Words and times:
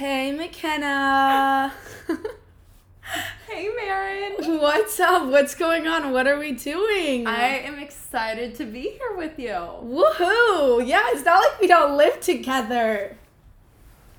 Hey, 0.00 0.32
McKenna. 0.32 1.74
hey, 3.46 3.68
Marin. 3.76 4.58
What's 4.58 4.98
up? 4.98 5.28
What's 5.28 5.54
going 5.54 5.86
on? 5.86 6.10
What 6.10 6.26
are 6.26 6.38
we 6.38 6.52
doing? 6.52 7.26
I 7.26 7.58
am 7.58 7.78
excited 7.78 8.54
to 8.54 8.64
be 8.64 8.92
here 8.92 9.14
with 9.14 9.38
you. 9.38 9.50
Woohoo! 9.50 10.86
Yeah, 10.86 11.02
it's 11.08 11.22
not 11.26 11.40
like 11.40 11.60
we 11.60 11.66
don't 11.66 11.98
live 11.98 12.18
together. 12.18 13.18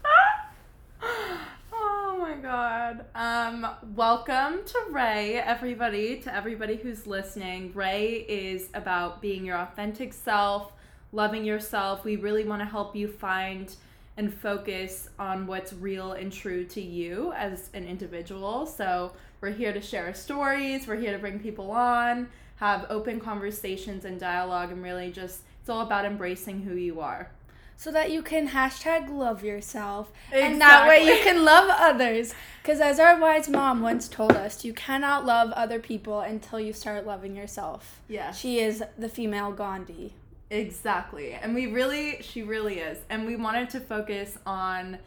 oh 1.01 2.15
my 2.19 2.35
god. 2.35 3.05
Um, 3.15 3.65
welcome 3.95 4.59
to 4.63 4.79
Ray, 4.91 5.37
everybody, 5.37 6.19
to 6.19 6.35
everybody 6.35 6.75
who's 6.75 7.07
listening. 7.07 7.71
Ray 7.73 8.17
is 8.29 8.69
about 8.75 9.19
being 9.19 9.43
your 9.43 9.57
authentic 9.57 10.13
self, 10.13 10.73
loving 11.11 11.43
yourself. 11.43 12.05
We 12.05 12.17
really 12.17 12.45
want 12.45 12.61
to 12.61 12.67
help 12.67 12.95
you 12.95 13.07
find 13.07 13.75
and 14.17 14.33
focus 14.33 15.09
on 15.17 15.47
what's 15.47 15.73
real 15.73 16.13
and 16.13 16.31
true 16.31 16.66
to 16.66 16.81
you 16.81 17.31
as 17.34 17.70
an 17.73 17.86
individual. 17.86 18.66
So, 18.66 19.13
we're 19.41 19.52
here 19.52 19.73
to 19.73 19.81
share 19.81 20.13
stories, 20.13 20.86
we're 20.88 20.98
here 20.98 21.13
to 21.13 21.17
bring 21.17 21.40
people 21.40 21.72
on, 21.72 22.30
have 22.58 22.86
open 22.89 23.20
conversations 23.20 24.05
and 24.05 24.20
dialogue, 24.20 24.72
and 24.72 24.84
really 24.84 25.12
just 25.12 25.41
it's 25.59 25.70
all 25.70 25.81
about 25.81 26.05
embracing 26.05 26.62
who 26.62 26.76
you 26.76 27.00
are. 27.02 27.30
So 27.76 27.91
that 27.91 28.12
you 28.12 28.22
can 28.22 28.50
hashtag 28.50 29.09
love 29.09 29.44
yourself. 29.44 30.12
Exactly. 30.28 30.52
And 30.52 30.62
that 30.62 30.88
way 30.88 31.03
you 31.03 31.23
can 31.23 31.44
love 31.44 31.67
others. 31.72 32.36
Because 32.62 32.80
as 32.80 33.00
our 33.00 33.20
wise 33.20 33.50
mom 33.50 33.81
once 33.81 34.08
told 34.08 34.34
us, 34.34 34.64
you 34.64 34.72
cannot 34.72 35.25
love 35.25 35.52
other 35.53 35.80
people 35.80 36.20
until 36.20 36.59
you 36.59 36.73
start 36.73 37.08
loving 37.08 37.36
yourself. 37.36 38.00
Yeah. 38.08 38.31
She 38.31 38.59
is 38.59 38.84
the 39.00 39.09
female 39.09 39.52
Gandhi. 39.52 40.14
Exactly. 40.52 41.32
And 41.32 41.55
we 41.55 41.68
really, 41.68 42.22
she 42.22 42.44
really 42.44 42.80
is. 42.80 43.00
And 43.09 43.26
we 43.26 43.38
wanted 43.38 43.70
to 43.72 43.80
focus 43.80 44.38
on 44.46 44.98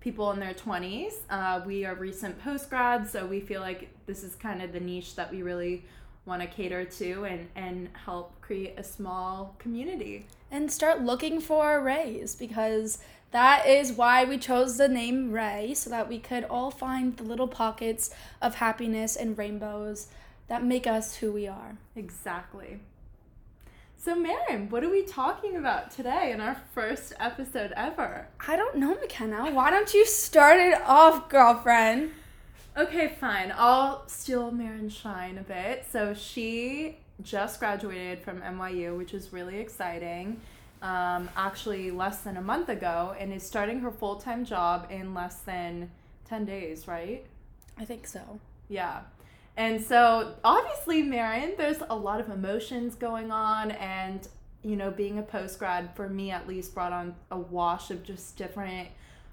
people 0.00 0.30
in 0.32 0.38
their 0.38 0.52
20s. 0.52 1.14
Uh, 1.30 1.62
we 1.64 1.86
are 1.86 1.94
recent 1.94 2.38
post 2.38 2.68
grads, 2.68 3.10
so 3.10 3.26
we 3.26 3.40
feel 3.40 3.62
like 3.62 3.88
this 4.06 4.22
is 4.22 4.34
kind 4.34 4.62
of 4.62 4.72
the 4.72 4.80
niche 4.80 5.16
that 5.16 5.32
we 5.32 5.42
really 5.42 5.84
want 6.26 6.42
to 6.42 6.46
cater 6.46 6.84
to 6.84 7.24
and, 7.24 7.48
and 7.56 7.88
help 8.04 8.38
create 8.42 8.74
a 8.78 8.84
small 8.84 9.56
community. 9.58 10.26
And 10.50 10.70
start 10.70 11.00
looking 11.00 11.40
for 11.40 11.80
Rays 11.80 12.34
because 12.34 12.98
that 13.30 13.66
is 13.66 13.92
why 13.92 14.24
we 14.24 14.36
chose 14.36 14.76
the 14.76 14.88
name 14.88 15.32
Ray, 15.32 15.72
so 15.74 15.88
that 15.88 16.08
we 16.08 16.18
could 16.18 16.44
all 16.44 16.70
find 16.70 17.16
the 17.16 17.22
little 17.22 17.48
pockets 17.48 18.10
of 18.42 18.56
happiness 18.56 19.16
and 19.16 19.38
rainbows 19.38 20.08
that 20.48 20.62
make 20.64 20.86
us 20.86 21.16
who 21.16 21.32
we 21.32 21.46
are. 21.46 21.76
Exactly. 21.96 22.80
So, 24.02 24.14
Marin, 24.14 24.70
what 24.70 24.82
are 24.82 24.88
we 24.88 25.02
talking 25.02 25.56
about 25.56 25.90
today 25.90 26.32
in 26.32 26.40
our 26.40 26.56
first 26.72 27.12
episode 27.20 27.70
ever? 27.76 28.28
I 28.48 28.56
don't 28.56 28.76
know, 28.76 28.94
McKenna. 28.94 29.50
Why 29.50 29.68
don't 29.68 29.92
you 29.92 30.06
start 30.06 30.58
it 30.58 30.80
off, 30.86 31.28
girlfriend? 31.28 32.12
Okay, 32.78 33.14
fine. 33.20 33.52
I'll 33.54 34.08
steal 34.08 34.52
Marin's 34.52 34.94
shine 34.94 35.36
a 35.36 35.42
bit. 35.42 35.84
So, 35.92 36.14
she 36.14 36.96
just 37.22 37.60
graduated 37.60 38.24
from 38.24 38.40
NYU, 38.40 38.96
which 38.96 39.12
is 39.12 39.34
really 39.34 39.58
exciting. 39.58 40.40
Um, 40.80 41.28
actually, 41.36 41.90
less 41.90 42.22
than 42.22 42.38
a 42.38 42.42
month 42.42 42.70
ago, 42.70 43.14
and 43.18 43.34
is 43.34 43.42
starting 43.42 43.80
her 43.80 43.90
full 43.90 44.16
time 44.16 44.46
job 44.46 44.86
in 44.88 45.12
less 45.12 45.40
than 45.40 45.90
10 46.24 46.46
days, 46.46 46.88
right? 46.88 47.26
I 47.78 47.84
think 47.84 48.06
so. 48.06 48.40
Yeah. 48.70 49.00
And 49.60 49.78
so, 49.84 50.36
obviously, 50.42 51.02
Marin, 51.02 51.52
there's 51.58 51.82
a 51.90 51.94
lot 51.94 52.18
of 52.18 52.30
emotions 52.30 52.94
going 52.94 53.30
on, 53.30 53.72
and 53.72 54.26
you 54.62 54.74
know, 54.74 54.90
being 54.90 55.18
a 55.18 55.22
post 55.22 55.58
grad 55.58 55.94
for 55.94 56.08
me 56.08 56.30
at 56.30 56.48
least 56.48 56.72
brought 56.72 56.94
on 56.94 57.14
a 57.30 57.38
wash 57.38 57.90
of 57.90 58.02
just 58.02 58.38
different 58.38 58.88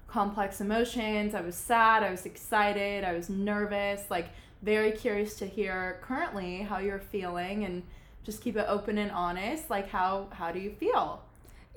complex 0.06 0.60
emotions. 0.60 1.34
I 1.34 1.40
was 1.40 1.54
sad, 1.54 2.02
I 2.02 2.10
was 2.10 2.26
excited, 2.26 3.04
I 3.04 3.14
was 3.14 3.30
nervous, 3.30 4.02
like 4.10 4.28
very 4.60 4.92
curious 4.92 5.34
to 5.36 5.46
hear 5.46 5.98
currently 6.02 6.58
how 6.58 6.76
you're 6.76 6.98
feeling 6.98 7.64
and 7.64 7.82
just 8.22 8.42
keep 8.42 8.54
it 8.58 8.66
open 8.68 8.98
and 8.98 9.10
honest. 9.10 9.70
Like 9.70 9.88
how 9.88 10.28
how 10.32 10.52
do 10.52 10.58
you 10.58 10.72
feel? 10.72 11.22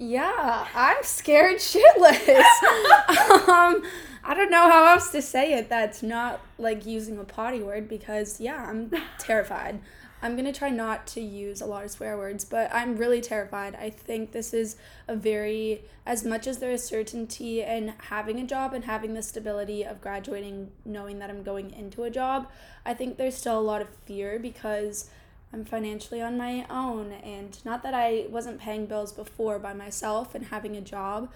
Yeah, 0.02 0.66
I'm 0.74 1.04
scared 1.04 1.58
shitless. 1.58 2.18
um, 3.48 3.84
I 4.24 4.34
don't 4.34 4.50
know 4.50 4.68
how 4.68 4.86
else 4.86 5.12
to 5.12 5.22
say 5.22 5.54
it 5.54 5.70
that's 5.70 6.02
not 6.02 6.42
like 6.58 6.88
using 6.88 7.20
a 7.20 7.24
potty 7.24 7.62
word 7.62 7.88
because, 7.88 8.42
yeah, 8.42 8.66
I'm 8.68 8.92
terrified. 9.20 9.80
I'm 10.24 10.36
gonna 10.36 10.54
try 10.54 10.72
not 10.72 11.06
to 11.08 11.22
use 11.22 11.62
a 11.62 11.68
lot 11.68 11.86
of 11.86 11.92
swear 11.92 12.18
words, 12.18 12.46
but 12.46 12.74
I'm 12.74 12.98
really 12.98 13.22
terrified. 13.22 13.76
I 13.76 13.92
think 13.92 14.32
this 14.32 14.56
is 14.56 14.76
a 15.08 15.16
very, 15.16 15.84
as 16.04 16.26
much 16.26 16.48
as 16.48 16.58
there 16.58 16.72
is 16.72 16.84
certainty 16.84 17.62
in 17.62 17.94
having 18.10 18.40
a 18.40 18.48
job 18.48 18.74
and 18.74 18.86
having 18.86 19.14
the 19.14 19.22
stability 19.22 19.84
of 19.84 20.02
graduating, 20.02 20.72
knowing 20.84 21.20
that 21.20 21.30
I'm 21.30 21.44
going 21.44 21.70
into 21.74 22.02
a 22.04 22.10
job, 22.10 22.50
I 22.88 22.96
think 22.96 23.18
there's 23.18 23.36
still 23.36 23.60
a 23.60 23.62
lot 23.62 23.84
of 23.84 23.90
fear 24.06 24.40
because 24.40 25.12
I'm 25.54 25.66
financially 25.66 26.22
on 26.22 26.38
my 26.38 26.66
own. 26.70 27.12
And 27.12 27.58
not 27.66 27.84
that 27.84 27.94
I 27.94 28.26
wasn't 28.30 28.60
paying 28.60 28.86
bills 28.86 29.12
before 29.12 29.60
by 29.60 29.74
myself 29.74 30.34
and 30.36 30.46
having 30.46 30.78
a 30.78 30.82
job, 30.82 31.30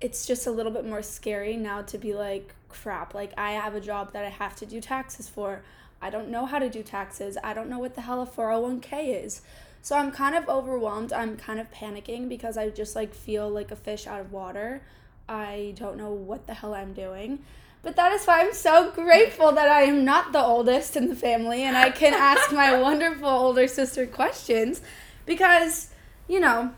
it's 0.00 0.26
just 0.26 0.46
a 0.46 0.50
little 0.50 0.72
bit 0.72 0.84
more 0.84 1.02
scary 1.02 1.56
now 1.56 1.82
to 1.82 1.98
be 1.98 2.14
like, 2.14 2.54
crap, 2.68 3.14
like 3.14 3.32
I 3.36 3.52
have 3.52 3.74
a 3.74 3.80
job 3.80 4.12
that 4.12 4.24
I 4.24 4.28
have 4.30 4.56
to 4.56 4.66
do 4.66 4.80
taxes 4.80 5.28
for. 5.28 5.62
I 6.00 6.10
don't 6.10 6.28
know 6.28 6.46
how 6.46 6.58
to 6.58 6.68
do 6.68 6.82
taxes. 6.82 7.36
I 7.42 7.54
don't 7.54 7.68
know 7.68 7.78
what 7.78 7.94
the 7.94 8.02
hell 8.02 8.22
a 8.22 8.26
401k 8.26 9.24
is. 9.24 9.42
So 9.82 9.96
I'm 9.96 10.12
kind 10.12 10.34
of 10.34 10.48
overwhelmed. 10.48 11.12
I'm 11.12 11.36
kind 11.36 11.58
of 11.58 11.70
panicking 11.72 12.28
because 12.28 12.56
I 12.56 12.68
just 12.70 12.94
like 12.94 13.14
feel 13.14 13.48
like 13.48 13.70
a 13.70 13.76
fish 13.76 14.06
out 14.06 14.20
of 14.20 14.32
water. 14.32 14.82
I 15.28 15.74
don't 15.76 15.96
know 15.96 16.10
what 16.10 16.46
the 16.46 16.54
hell 16.54 16.74
I'm 16.74 16.92
doing. 16.92 17.40
But 17.82 17.96
that 17.96 18.12
is 18.12 18.24
why 18.24 18.40
I'm 18.40 18.54
so 18.54 18.90
grateful 18.90 19.52
that 19.52 19.68
I 19.68 19.82
am 19.82 20.04
not 20.04 20.32
the 20.32 20.42
oldest 20.42 20.96
in 20.96 21.08
the 21.08 21.14
family 21.14 21.62
and 21.62 21.76
I 21.76 21.90
can 21.90 22.12
ask 22.12 22.52
my 22.52 22.78
wonderful 22.80 23.28
older 23.28 23.68
sister 23.68 24.06
questions 24.06 24.80
because, 25.26 25.90
you 26.26 26.40
know, 26.40 26.72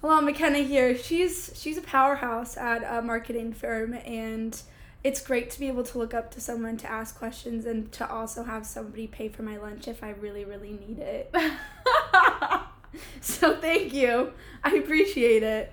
hello 0.00 0.20
McKenna 0.20 0.58
here. 0.58 0.96
She's 0.96 1.52
she's 1.54 1.76
a 1.76 1.82
powerhouse 1.82 2.56
at 2.56 2.84
a 2.84 3.02
marketing 3.02 3.52
firm 3.52 3.94
and 3.94 4.60
it's 5.04 5.20
great 5.20 5.50
to 5.50 5.58
be 5.58 5.66
able 5.66 5.82
to 5.82 5.98
look 5.98 6.14
up 6.14 6.30
to 6.32 6.40
someone 6.40 6.76
to 6.76 6.90
ask 6.90 7.18
questions 7.18 7.66
and 7.66 7.90
to 7.92 8.08
also 8.08 8.44
have 8.44 8.64
somebody 8.64 9.08
pay 9.08 9.28
for 9.28 9.42
my 9.42 9.56
lunch 9.56 9.88
if 9.88 10.04
I 10.04 10.10
really 10.10 10.44
really 10.44 10.72
need 10.72 11.00
it. 11.00 11.34
so 13.20 13.56
thank 13.56 13.92
you. 13.92 14.32
I 14.62 14.76
appreciate 14.76 15.42
it. 15.42 15.72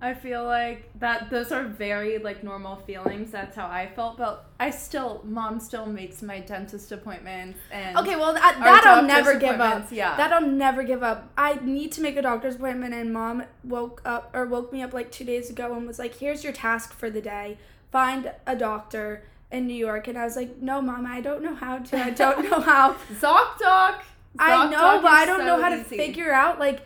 I 0.00 0.14
feel 0.14 0.44
like 0.44 0.90
that 1.00 1.28
those 1.28 1.50
are 1.50 1.64
very 1.64 2.18
like 2.18 2.44
normal 2.44 2.76
feelings. 2.76 3.32
That's 3.32 3.56
how 3.56 3.66
I 3.66 3.90
felt, 3.96 4.16
but 4.16 4.46
I 4.60 4.70
still 4.70 5.22
mom 5.24 5.58
still 5.58 5.86
makes 5.86 6.22
my 6.22 6.38
dentist 6.38 6.92
appointments 6.92 7.58
and 7.72 7.96
Okay, 7.96 8.14
well 8.14 8.32
that, 8.32 8.58
that 8.60 8.86
I'll 8.86 9.02
never 9.02 9.36
give 9.36 9.60
up. 9.60 9.90
Yeah. 9.90 10.16
That 10.16 10.32
I'll 10.32 10.46
never 10.46 10.84
give 10.84 11.02
up. 11.02 11.30
I 11.36 11.58
need 11.62 11.90
to 11.92 12.00
make 12.00 12.16
a 12.16 12.22
doctor's 12.22 12.54
appointment 12.54 12.94
and 12.94 13.12
mom 13.12 13.42
woke 13.64 14.00
up 14.04 14.30
or 14.34 14.46
woke 14.46 14.72
me 14.72 14.82
up 14.82 14.92
like 14.92 15.10
2 15.10 15.24
days 15.24 15.50
ago 15.50 15.74
and 15.74 15.86
was 15.86 15.98
like, 15.98 16.14
"Here's 16.14 16.44
your 16.44 16.52
task 16.52 16.92
for 16.92 17.10
the 17.10 17.20
day. 17.20 17.58
Find 17.90 18.30
a 18.46 18.54
doctor 18.54 19.24
in 19.50 19.66
New 19.66 19.74
York." 19.74 20.06
And 20.06 20.16
I 20.16 20.24
was 20.24 20.36
like, 20.36 20.58
"No, 20.62 20.80
mom, 20.80 21.06
I 21.06 21.20
don't 21.20 21.42
know 21.42 21.56
how 21.56 21.78
to. 21.78 21.98
I 21.98 22.10
don't 22.10 22.48
know 22.48 22.60
how." 22.72 22.94
ZocDoc. 23.20 24.02
I 24.38 24.70
know, 24.70 25.00
but 25.02 25.10
I 25.10 25.24
don't 25.26 25.40
so 25.40 25.46
know 25.46 25.60
how 25.60 25.72
easy. 25.72 25.82
to 25.82 25.96
figure 25.96 26.32
out 26.32 26.60
like 26.60 26.82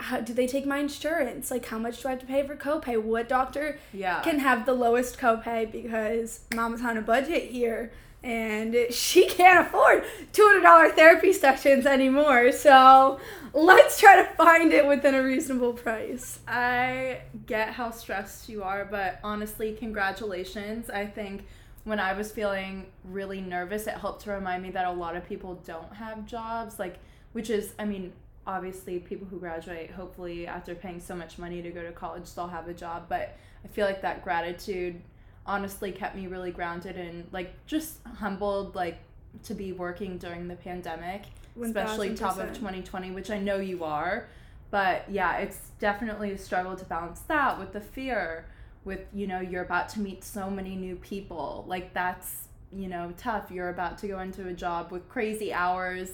how 0.00 0.20
do 0.20 0.34
they 0.34 0.46
take 0.46 0.66
my 0.66 0.78
insurance? 0.78 1.50
Like, 1.50 1.66
how 1.66 1.78
much 1.78 2.02
do 2.02 2.08
I 2.08 2.12
have 2.12 2.20
to 2.20 2.26
pay 2.26 2.46
for 2.46 2.56
copay? 2.56 3.00
What 3.00 3.28
doctor 3.28 3.78
yeah. 3.92 4.20
can 4.22 4.40
have 4.40 4.66
the 4.66 4.74
lowest 4.74 5.18
copay? 5.18 5.70
Because 5.70 6.40
mama's 6.54 6.82
on 6.82 6.96
a 6.96 7.02
budget 7.02 7.50
here 7.50 7.92
and 8.24 8.74
she 8.90 9.26
can't 9.26 9.66
afford 9.66 10.02
$200 10.32 10.94
therapy 10.94 11.32
sessions 11.32 11.86
anymore. 11.86 12.50
So 12.52 13.20
let's 13.52 14.00
try 14.00 14.16
to 14.16 14.24
find 14.34 14.72
it 14.72 14.86
within 14.86 15.14
a 15.14 15.22
reasonable 15.22 15.74
price. 15.74 16.40
I 16.48 17.20
get 17.46 17.68
how 17.68 17.90
stressed 17.90 18.48
you 18.48 18.62
are, 18.62 18.86
but 18.86 19.20
honestly, 19.22 19.74
congratulations. 19.74 20.88
I 20.88 21.06
think 21.06 21.44
when 21.84 22.00
I 22.00 22.14
was 22.14 22.32
feeling 22.32 22.86
really 23.04 23.42
nervous, 23.42 23.86
it 23.86 23.94
helped 23.94 24.22
to 24.22 24.30
remind 24.30 24.62
me 24.62 24.70
that 24.70 24.86
a 24.86 24.92
lot 24.92 25.16
of 25.16 25.28
people 25.28 25.60
don't 25.66 25.94
have 25.94 26.24
jobs. 26.24 26.78
Like, 26.78 26.98
which 27.32 27.50
is, 27.50 27.74
I 27.78 27.84
mean, 27.84 28.12
obviously 28.46 28.98
people 28.98 29.26
who 29.26 29.38
graduate 29.38 29.90
hopefully 29.90 30.46
after 30.46 30.74
paying 30.74 31.00
so 31.00 31.14
much 31.14 31.38
money 31.38 31.62
to 31.62 31.70
go 31.70 31.82
to 31.82 31.92
college 31.92 32.32
they'll 32.34 32.46
have 32.48 32.68
a 32.68 32.74
job 32.74 33.06
but 33.08 33.36
i 33.64 33.68
feel 33.68 33.86
like 33.86 34.02
that 34.02 34.22
gratitude 34.22 35.00
honestly 35.46 35.92
kept 35.92 36.16
me 36.16 36.26
really 36.26 36.50
grounded 36.50 36.96
and 36.96 37.26
like 37.32 37.52
just 37.66 37.98
humbled 38.16 38.74
like 38.74 38.98
to 39.42 39.54
be 39.54 39.72
working 39.72 40.16
during 40.18 40.48
the 40.48 40.56
pandemic 40.56 41.22
1, 41.54 41.68
especially 41.68 42.14
top 42.14 42.38
of 42.38 42.48
2020 42.48 43.10
which 43.10 43.30
i 43.30 43.38
know 43.38 43.56
you 43.56 43.84
are. 43.84 44.28
But 44.70 45.04
yeah 45.08 45.38
it's 45.38 45.70
definitely 45.78 46.32
a 46.32 46.38
struggle 46.38 46.74
to 46.76 46.84
balance 46.84 47.20
that 47.28 47.58
with 47.58 47.72
the 47.72 47.80
fear 47.80 48.46
with 48.84 49.00
you 49.12 49.26
know 49.26 49.40
you're 49.40 49.62
about 49.62 49.88
to 49.90 50.00
meet 50.00 50.24
so 50.24 50.50
many 50.50 50.76
new 50.76 50.96
people. 50.96 51.64
Like 51.68 51.94
that's 51.94 52.48
you 52.72 52.88
know 52.88 53.12
tough. 53.16 53.50
You're 53.50 53.68
about 53.68 53.98
to 53.98 54.08
go 54.08 54.18
into 54.20 54.48
a 54.48 54.52
job 54.52 54.90
with 54.90 55.08
crazy 55.08 55.52
hours 55.52 56.12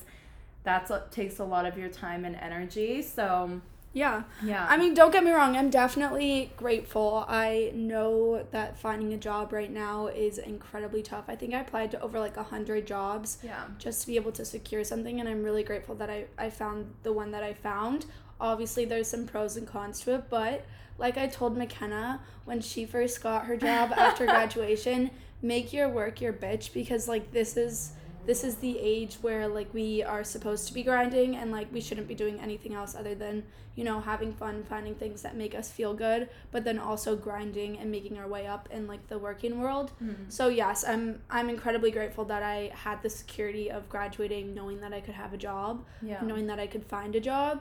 that's 0.63 0.91
what 0.91 1.11
takes 1.11 1.39
a 1.39 1.45
lot 1.45 1.67
of 1.67 1.79
your 1.79 1.89
time 1.89 2.25
and 2.25 2.37
energy. 2.37 3.03
So 3.03 3.61
Yeah. 3.93 4.23
Yeah. 4.45 4.67
I 4.69 4.77
mean, 4.77 4.95
don't 4.95 5.11
get 5.13 5.25
me 5.25 5.33
wrong, 5.33 5.57
I'm 5.57 5.71
definitely 5.71 6.53
grateful. 6.57 7.25
I 7.29 7.73
know 7.75 8.47
that 8.53 8.79
finding 8.79 9.13
a 9.15 9.17
job 9.17 9.53
right 9.53 9.71
now 9.71 10.07
is 10.07 10.39
incredibly 10.39 11.03
tough. 11.03 11.25
I 11.29 11.35
think 11.35 11.55
I 11.55 11.61
applied 11.61 11.91
to 11.93 12.01
over 12.01 12.21
like 12.21 12.37
a 12.37 12.43
100 12.43 12.87
jobs 12.87 13.39
yeah. 13.43 13.65
just 13.79 14.03
to 14.03 14.07
be 14.07 14.17
able 14.17 14.33
to 14.33 14.45
secure 14.45 14.85
something, 14.85 15.19
and 15.19 15.29
I'm 15.29 15.43
really 15.43 15.65
grateful 15.65 15.97
that 15.97 16.09
I, 16.09 16.27
I 16.39 16.51
found 16.51 16.93
the 17.03 17.13
one 17.13 17.33
that 17.33 17.43
I 17.43 17.53
found. 17.53 18.07
Obviously, 18.41 18.85
there's 18.85 19.09
some 19.09 19.27
pros 19.27 19.57
and 19.57 19.67
cons 19.67 20.01
to 20.03 20.15
it, 20.15 20.31
but 20.31 20.65
like 20.97 21.19
I 21.19 21.27
told 21.27 21.57
McKenna 21.57 22.21
when 22.45 22.61
she 22.61 22.85
first 22.85 23.23
got 23.23 23.47
her 23.47 23.57
job 23.57 23.93
after 23.97 24.25
graduation, 24.25 25.11
make 25.43 25.73
your 25.73 25.89
work 25.89 26.21
your 26.21 26.33
bitch 26.33 26.73
because 26.73 27.09
like 27.09 27.33
this 27.33 27.57
is 27.57 27.93
this 28.31 28.43
is 28.49 28.55
the 28.67 28.75
age 28.95 29.15
where 29.27 29.45
like 29.59 29.71
we 29.81 29.89
are 30.15 30.23
supposed 30.35 30.65
to 30.69 30.73
be 30.79 30.83
grinding 30.91 31.31
and 31.41 31.51
like 31.59 31.69
we 31.77 31.81
shouldn't 31.87 32.07
be 32.13 32.15
doing 32.25 32.37
anything 32.47 32.73
else 32.81 32.93
other 33.01 33.15
than 33.25 33.43
you 33.79 33.85
know 33.89 33.99
having 34.13 34.31
fun 34.43 34.57
finding 34.73 34.95
things 35.03 35.19
that 35.23 35.35
make 35.43 35.55
us 35.61 35.69
feel 35.79 35.93
good 36.07 36.29
but 36.53 36.63
then 36.69 36.79
also 36.79 37.11
grinding 37.29 37.71
and 37.81 37.91
making 37.97 38.15
our 38.21 38.29
way 38.37 38.45
up 38.55 38.69
in 38.77 38.87
like 38.93 39.05
the 39.13 39.19
working 39.29 39.55
world 39.65 39.89
Mm-hmm. 40.03 40.29
so 40.39 40.45
yes 40.63 40.85
i'm 40.93 41.05
i'm 41.37 41.49
incredibly 41.57 41.91
grateful 41.99 42.25
that 42.33 42.43
i 42.57 42.59
had 42.87 43.03
the 43.07 43.11
security 43.11 43.67
of 43.77 43.89
graduating 43.95 44.55
knowing 44.59 44.79
that 44.85 44.93
i 44.99 45.01
could 45.01 45.15
have 45.25 45.33
a 45.33 45.41
job 45.49 45.85
Yeah. 46.13 46.21
knowing 46.31 46.47
that 46.51 46.61
i 46.61 46.67
could 46.73 46.85
find 46.97 47.13
a 47.17 47.21
job 47.33 47.55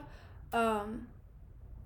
um 0.52 1.06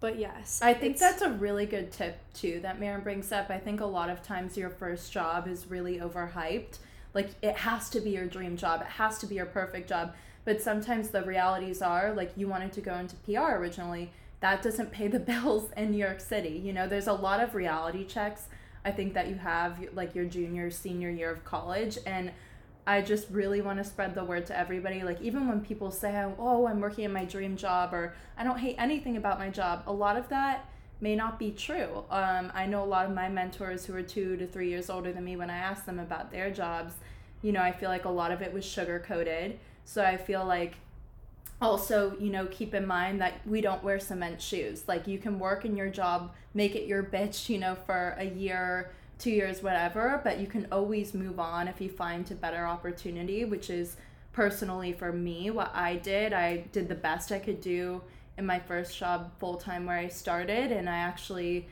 but 0.00 0.18
yes 0.18 0.60
I 0.70 0.74
think 0.74 0.98
that's 0.98 1.22
a 1.22 1.30
really 1.46 1.66
good 1.76 1.88
tip 2.00 2.14
too 2.34 2.60
that 2.64 2.78
Maren 2.78 3.00
brings 3.08 3.32
up. 3.38 3.46
I 3.48 3.58
think 3.66 3.80
a 3.80 3.86
lot 3.98 4.08
of 4.14 4.18
times 4.22 4.50
your 4.62 4.68
first 4.68 5.10
job 5.18 5.40
is 5.48 5.60
really 5.74 5.96
overhyped. 5.98 6.74
Like 7.14 7.30
it 7.42 7.56
has 7.56 7.88
to 7.90 8.00
be 8.00 8.10
your 8.10 8.26
dream 8.26 8.56
job. 8.56 8.82
It 8.82 8.88
has 8.88 9.18
to 9.18 9.26
be 9.26 9.36
your 9.36 9.46
perfect 9.46 9.88
job. 9.88 10.14
But 10.44 10.60
sometimes 10.60 11.08
the 11.08 11.22
realities 11.22 11.80
are 11.80 12.12
like 12.12 12.32
you 12.36 12.48
wanted 12.48 12.72
to 12.74 12.80
go 12.80 12.94
into 12.96 13.16
PR 13.16 13.56
originally. 13.56 14.12
That 14.40 14.62
doesn't 14.62 14.92
pay 14.92 15.08
the 15.08 15.20
bills 15.30 15.70
in 15.76 15.90
New 15.90 15.98
York 15.98 16.20
City. 16.20 16.60
You 16.62 16.72
know, 16.72 16.86
there's 16.86 17.06
a 17.06 17.12
lot 17.12 17.40
of 17.40 17.54
reality 17.54 18.04
checks 18.04 18.48
I 18.84 18.90
think 18.90 19.14
that 19.14 19.28
you 19.28 19.36
have 19.36 19.78
like 19.94 20.14
your 20.14 20.26
junior, 20.26 20.70
senior 20.70 21.08
year 21.08 21.30
of 21.30 21.44
college 21.44 21.96
and 22.04 22.32
I 22.86 23.00
just 23.00 23.30
really 23.30 23.62
want 23.62 23.78
to 23.78 23.84
spread 23.84 24.14
the 24.14 24.24
word 24.24 24.46
to 24.46 24.58
everybody. 24.58 25.02
Like, 25.02 25.20
even 25.22 25.48
when 25.48 25.62
people 25.62 25.90
say, 25.90 26.22
oh, 26.38 26.66
I'm 26.66 26.80
working 26.80 27.04
in 27.04 27.12
my 27.12 27.24
dream 27.24 27.56
job, 27.56 27.94
or 27.94 28.14
I 28.36 28.44
don't 28.44 28.58
hate 28.58 28.76
anything 28.78 29.16
about 29.16 29.38
my 29.38 29.48
job, 29.48 29.84
a 29.86 29.92
lot 29.92 30.16
of 30.16 30.28
that 30.28 30.68
may 31.00 31.16
not 31.16 31.38
be 31.38 31.50
true. 31.50 32.04
Um, 32.10 32.50
I 32.54 32.66
know 32.66 32.82
a 32.82 32.86
lot 32.86 33.06
of 33.06 33.12
my 33.12 33.28
mentors 33.28 33.84
who 33.84 33.94
are 33.94 34.02
two 34.02 34.36
to 34.36 34.46
three 34.46 34.68
years 34.68 34.88
older 34.88 35.12
than 35.12 35.24
me, 35.24 35.36
when 35.36 35.50
I 35.50 35.58
asked 35.58 35.86
them 35.86 35.98
about 35.98 36.30
their 36.30 36.50
jobs, 36.50 36.94
you 37.42 37.52
know, 37.52 37.60
I 37.60 37.72
feel 37.72 37.90
like 37.90 38.04
a 38.04 38.10
lot 38.10 38.32
of 38.32 38.40
it 38.40 38.52
was 38.52 38.64
sugar 38.64 39.04
coated. 39.06 39.58
So 39.84 40.02
I 40.02 40.16
feel 40.16 40.44
like 40.44 40.76
also, 41.60 42.16
you 42.18 42.30
know, 42.30 42.46
keep 42.46 42.74
in 42.74 42.86
mind 42.86 43.20
that 43.20 43.34
we 43.46 43.60
don't 43.60 43.82
wear 43.84 44.00
cement 44.00 44.40
shoes. 44.40 44.84
Like, 44.88 45.06
you 45.06 45.18
can 45.18 45.38
work 45.38 45.64
in 45.64 45.76
your 45.76 45.88
job, 45.88 46.32
make 46.52 46.74
it 46.74 46.86
your 46.86 47.02
bitch, 47.02 47.48
you 47.48 47.58
know, 47.58 47.74
for 47.74 48.16
a 48.18 48.24
year 48.24 48.92
two 49.18 49.30
years, 49.30 49.62
whatever, 49.62 50.20
but 50.24 50.38
you 50.38 50.46
can 50.46 50.66
always 50.72 51.14
move 51.14 51.38
on 51.38 51.68
if 51.68 51.80
you 51.80 51.88
find 51.88 52.28
a 52.30 52.34
better 52.34 52.66
opportunity, 52.66 53.44
which 53.44 53.70
is 53.70 53.96
personally 54.32 54.92
for 54.92 55.12
me 55.12 55.50
what 55.50 55.70
I 55.74 55.96
did. 55.96 56.32
I 56.32 56.64
did 56.72 56.88
the 56.88 56.94
best 56.94 57.30
I 57.30 57.38
could 57.38 57.60
do 57.60 58.02
in 58.36 58.46
my 58.46 58.58
first 58.58 58.96
job 58.96 59.30
full 59.38 59.56
time 59.56 59.86
where 59.86 59.96
I 59.96 60.08
started, 60.08 60.72
and 60.72 60.88
I 60.88 60.96
actually 60.96 61.68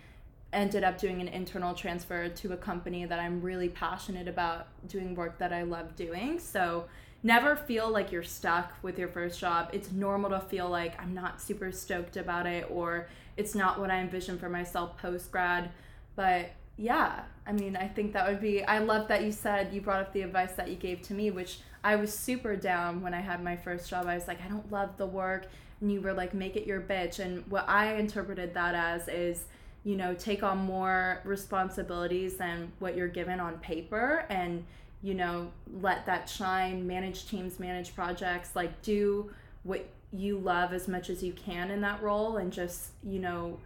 ended 0.52 0.84
up 0.84 0.98
doing 0.98 1.20
an 1.20 1.28
internal 1.28 1.74
transfer 1.74 2.28
to 2.28 2.52
a 2.52 2.56
company 2.56 3.06
that 3.06 3.18
I'm 3.18 3.40
really 3.40 3.68
passionate 3.68 4.28
about 4.28 4.68
doing 4.86 5.14
work 5.14 5.38
that 5.38 5.52
I 5.52 5.62
love 5.62 5.96
doing. 5.96 6.38
So, 6.38 6.84
never 7.22 7.56
feel 7.56 7.88
like 7.88 8.12
you're 8.12 8.22
stuck 8.22 8.72
with 8.82 8.98
your 8.98 9.08
first 9.08 9.38
job. 9.38 9.70
It's 9.72 9.92
normal 9.92 10.30
to 10.30 10.40
feel 10.40 10.68
like 10.68 11.00
I'm 11.00 11.14
not 11.14 11.40
super 11.40 11.72
stoked 11.72 12.16
about 12.16 12.46
it 12.46 12.66
or 12.70 13.08
it's 13.36 13.54
not 13.54 13.78
what 13.78 13.90
I 13.90 14.00
envisioned 14.00 14.40
for 14.40 14.48
myself 14.48 14.98
post 14.98 15.30
grad. 15.30 15.70
But 16.16 16.50
yeah, 16.76 17.20
I 17.46 17.52
mean, 17.52 17.76
I 17.76 17.88
think 17.88 18.12
that 18.14 18.28
would 18.28 18.40
be. 18.40 18.64
I 18.64 18.78
love 18.78 19.08
that 19.08 19.22
you 19.22 19.32
said 19.32 19.72
you 19.72 19.80
brought 19.80 20.00
up 20.00 20.12
the 20.12 20.22
advice 20.22 20.52
that 20.52 20.68
you 20.68 20.76
gave 20.76 21.02
to 21.02 21.14
me, 21.14 21.30
which 21.30 21.58
I 21.84 21.96
was 21.96 22.16
super 22.16 22.56
down 22.56 23.02
when 23.02 23.14
I 23.14 23.20
had 23.20 23.42
my 23.42 23.56
first 23.56 23.90
job. 23.90 24.06
I 24.06 24.14
was 24.14 24.26
like, 24.26 24.42
I 24.44 24.48
don't 24.48 24.70
love 24.70 24.96
the 24.96 25.06
work. 25.06 25.46
And 25.80 25.92
you 25.92 26.00
were 26.00 26.12
like, 26.12 26.32
make 26.32 26.56
it 26.56 26.66
your 26.66 26.80
bitch. 26.80 27.18
And 27.18 27.44
what 27.50 27.68
I 27.68 27.96
interpreted 27.96 28.54
that 28.54 28.74
as 28.74 29.08
is, 29.08 29.44
you 29.84 29.96
know, 29.96 30.14
take 30.14 30.44
on 30.44 30.58
more 30.58 31.20
responsibilities 31.24 32.36
than 32.36 32.72
what 32.78 32.96
you're 32.96 33.08
given 33.08 33.40
on 33.40 33.58
paper 33.58 34.24
and, 34.30 34.64
you 35.02 35.14
know, 35.14 35.50
let 35.80 36.06
that 36.06 36.28
shine, 36.28 36.86
manage 36.86 37.28
teams, 37.28 37.58
manage 37.58 37.94
projects, 37.94 38.54
like 38.54 38.80
do 38.82 39.30
what 39.64 39.84
you 40.12 40.38
love 40.38 40.72
as 40.72 40.86
much 40.86 41.10
as 41.10 41.22
you 41.22 41.32
can 41.32 41.70
in 41.70 41.80
that 41.80 42.00
role 42.00 42.36
and 42.36 42.52
just, 42.52 42.90
you 43.02 43.18
know, 43.18 43.58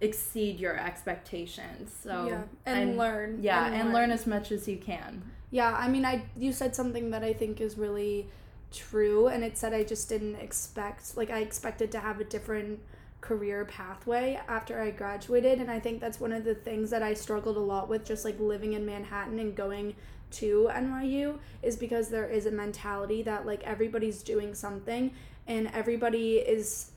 exceed 0.00 0.58
your 0.60 0.78
expectations. 0.78 1.92
So 2.02 2.26
yeah 2.28 2.42
and, 2.66 2.96
learn 2.96 3.38
yeah, 3.42 3.66
and, 3.66 3.92
learn 3.92 4.10
as 4.10 4.26
much 4.26 4.52
as 4.52 4.68
you 4.68 4.76
can. 4.76 5.22
Yeah, 5.50 5.74
I 5.74 5.88
mean, 5.88 6.04
I 6.04 6.24
you 6.36 6.52
said 6.52 6.74
something 6.74 7.10
that 7.10 7.22
I 7.22 7.32
think 7.32 7.60
is 7.60 7.78
really 7.78 8.28
true, 8.72 9.28
and 9.28 9.44
it 9.44 9.56
said 9.56 9.72
I 9.72 9.84
just 9.84 10.08
didn't 10.08 10.36
expect 10.36 11.16
like 11.16 11.30
I 11.30 11.40
expected 11.40 11.92
to 11.92 12.00
have 12.00 12.20
a 12.20 12.24
different 12.24 12.80
career 13.20 13.64
pathway 13.64 14.38
after 14.48 14.80
I 14.80 14.90
graduated, 14.90 15.60
and 15.60 15.70
I 15.70 15.80
think 15.80 16.00
that's 16.00 16.20
one 16.20 16.32
of 16.32 16.44
the 16.44 16.54
things 16.54 16.90
that 16.90 17.02
I 17.02 17.14
struggled 17.14 17.56
a 17.56 17.60
lot 17.60 17.88
with, 17.88 18.04
just 18.04 18.24
like 18.24 18.38
living 18.38 18.74
in 18.74 18.84
Manhattan 18.84 19.38
and 19.38 19.54
going 19.54 19.94
to 20.32 20.68
NYU, 20.72 21.38
is 21.62 21.76
because 21.76 22.08
there 22.08 22.28
is 22.28 22.46
a 22.46 22.50
mentality 22.50 23.22
that 23.22 23.46
like 23.46 23.62
everybody's 23.62 24.22
doing 24.22 24.54
something, 24.54 25.12
and 25.46 25.70
everybody 25.72 26.38
is 26.38 26.90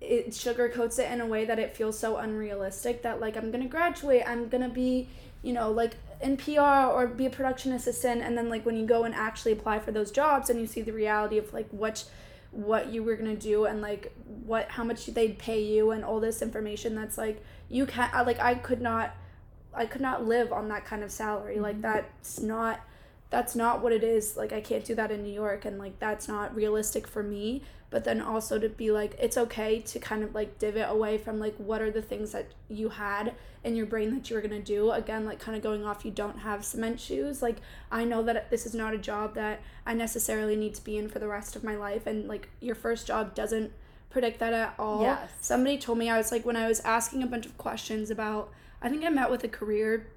it 0.00 0.30
sugarcoats 0.30 0.98
it 0.98 1.10
in 1.10 1.20
a 1.20 1.26
way 1.26 1.44
that 1.44 1.58
it 1.58 1.76
feels 1.76 1.98
so 1.98 2.16
unrealistic 2.16 3.02
that 3.02 3.20
like 3.20 3.36
I'm 3.36 3.50
gonna 3.50 3.66
graduate, 3.66 4.22
I'm 4.26 4.48
gonna 4.48 4.68
be, 4.68 5.08
you 5.42 5.52
know, 5.52 5.70
like 5.70 5.94
in 6.20 6.36
PR 6.36 6.60
or 6.60 7.06
be 7.06 7.26
a 7.26 7.30
production 7.30 7.72
assistant, 7.72 8.22
and 8.22 8.36
then 8.36 8.48
like 8.48 8.64
when 8.64 8.76
you 8.76 8.86
go 8.86 9.04
and 9.04 9.14
actually 9.14 9.52
apply 9.52 9.78
for 9.78 9.92
those 9.92 10.10
jobs 10.10 10.50
and 10.50 10.60
you 10.60 10.66
see 10.66 10.82
the 10.82 10.92
reality 10.92 11.38
of 11.38 11.52
like 11.52 11.68
what 11.70 12.04
what 12.52 12.92
you 12.92 13.02
were 13.02 13.14
gonna 13.14 13.36
do 13.36 13.64
and 13.64 13.80
like 13.80 14.12
what 14.44 14.68
how 14.70 14.82
much 14.82 15.06
they'd 15.06 15.38
pay 15.38 15.62
you 15.62 15.92
and 15.92 16.04
all 16.04 16.18
this 16.18 16.42
information 16.42 16.96
that's 16.96 17.16
like 17.16 17.44
you 17.68 17.86
can't 17.86 18.12
like 18.26 18.40
I 18.40 18.54
could 18.54 18.80
not 18.80 19.14
I 19.72 19.86
could 19.86 20.00
not 20.00 20.26
live 20.26 20.52
on 20.52 20.68
that 20.68 20.84
kind 20.84 21.02
of 21.02 21.10
salary. 21.10 21.60
Like 21.60 21.74
mm-hmm. 21.74 21.82
that's 21.82 22.40
not 22.40 22.80
that's 23.30 23.54
not 23.54 23.80
what 23.80 23.92
it 23.92 24.02
is. 24.02 24.36
Like 24.36 24.52
I 24.52 24.60
can't 24.60 24.84
do 24.84 24.94
that 24.96 25.10
in 25.10 25.22
New 25.22 25.32
York 25.32 25.64
and 25.64 25.78
like 25.78 25.98
that's 25.98 26.28
not 26.28 26.54
realistic 26.54 27.06
for 27.06 27.22
me. 27.22 27.62
But 27.88 28.04
then 28.04 28.20
also 28.20 28.58
to 28.58 28.68
be 28.68 28.90
like 28.90 29.16
it's 29.20 29.36
okay 29.36 29.80
to 29.80 29.98
kind 29.98 30.22
of 30.22 30.34
like 30.34 30.58
divot 30.58 30.90
away 30.90 31.16
from 31.16 31.38
like 31.38 31.56
what 31.56 31.80
are 31.80 31.90
the 31.90 32.02
things 32.02 32.32
that 32.32 32.46
you 32.68 32.90
had 32.90 33.34
in 33.62 33.76
your 33.76 33.86
brain 33.86 34.14
that 34.14 34.28
you 34.28 34.36
were 34.36 34.42
going 34.42 34.50
to 34.50 34.60
do. 34.60 34.90
Again 34.90 35.24
like 35.24 35.38
kind 35.38 35.56
of 35.56 35.62
going 35.62 35.84
off 35.84 36.04
you 36.04 36.10
don't 36.10 36.40
have 36.40 36.64
cement 36.64 37.00
shoes. 37.00 37.40
Like 37.40 37.58
I 37.90 38.04
know 38.04 38.22
that 38.24 38.50
this 38.50 38.66
is 38.66 38.74
not 38.74 38.94
a 38.94 38.98
job 38.98 39.34
that 39.34 39.60
I 39.86 39.94
necessarily 39.94 40.56
need 40.56 40.74
to 40.74 40.84
be 40.84 40.98
in 40.98 41.08
for 41.08 41.20
the 41.20 41.28
rest 41.28 41.54
of 41.54 41.62
my 41.64 41.76
life 41.76 42.06
and 42.06 42.28
like 42.28 42.48
your 42.60 42.74
first 42.74 43.06
job 43.06 43.34
doesn't 43.34 43.72
predict 44.10 44.40
that 44.40 44.52
at 44.52 44.74
all. 44.76 45.02
Yes. 45.02 45.30
somebody 45.40 45.78
told 45.78 45.98
me 45.98 46.10
I 46.10 46.18
was 46.18 46.32
like 46.32 46.44
when 46.44 46.56
I 46.56 46.66
was 46.66 46.80
asking 46.80 47.22
a 47.22 47.26
bunch 47.26 47.46
of 47.46 47.56
questions 47.58 48.10
about 48.10 48.50
I 48.82 48.88
think 48.88 49.04
I 49.04 49.08
met 49.08 49.30
with 49.30 49.44
a 49.44 49.48
career 49.48 50.08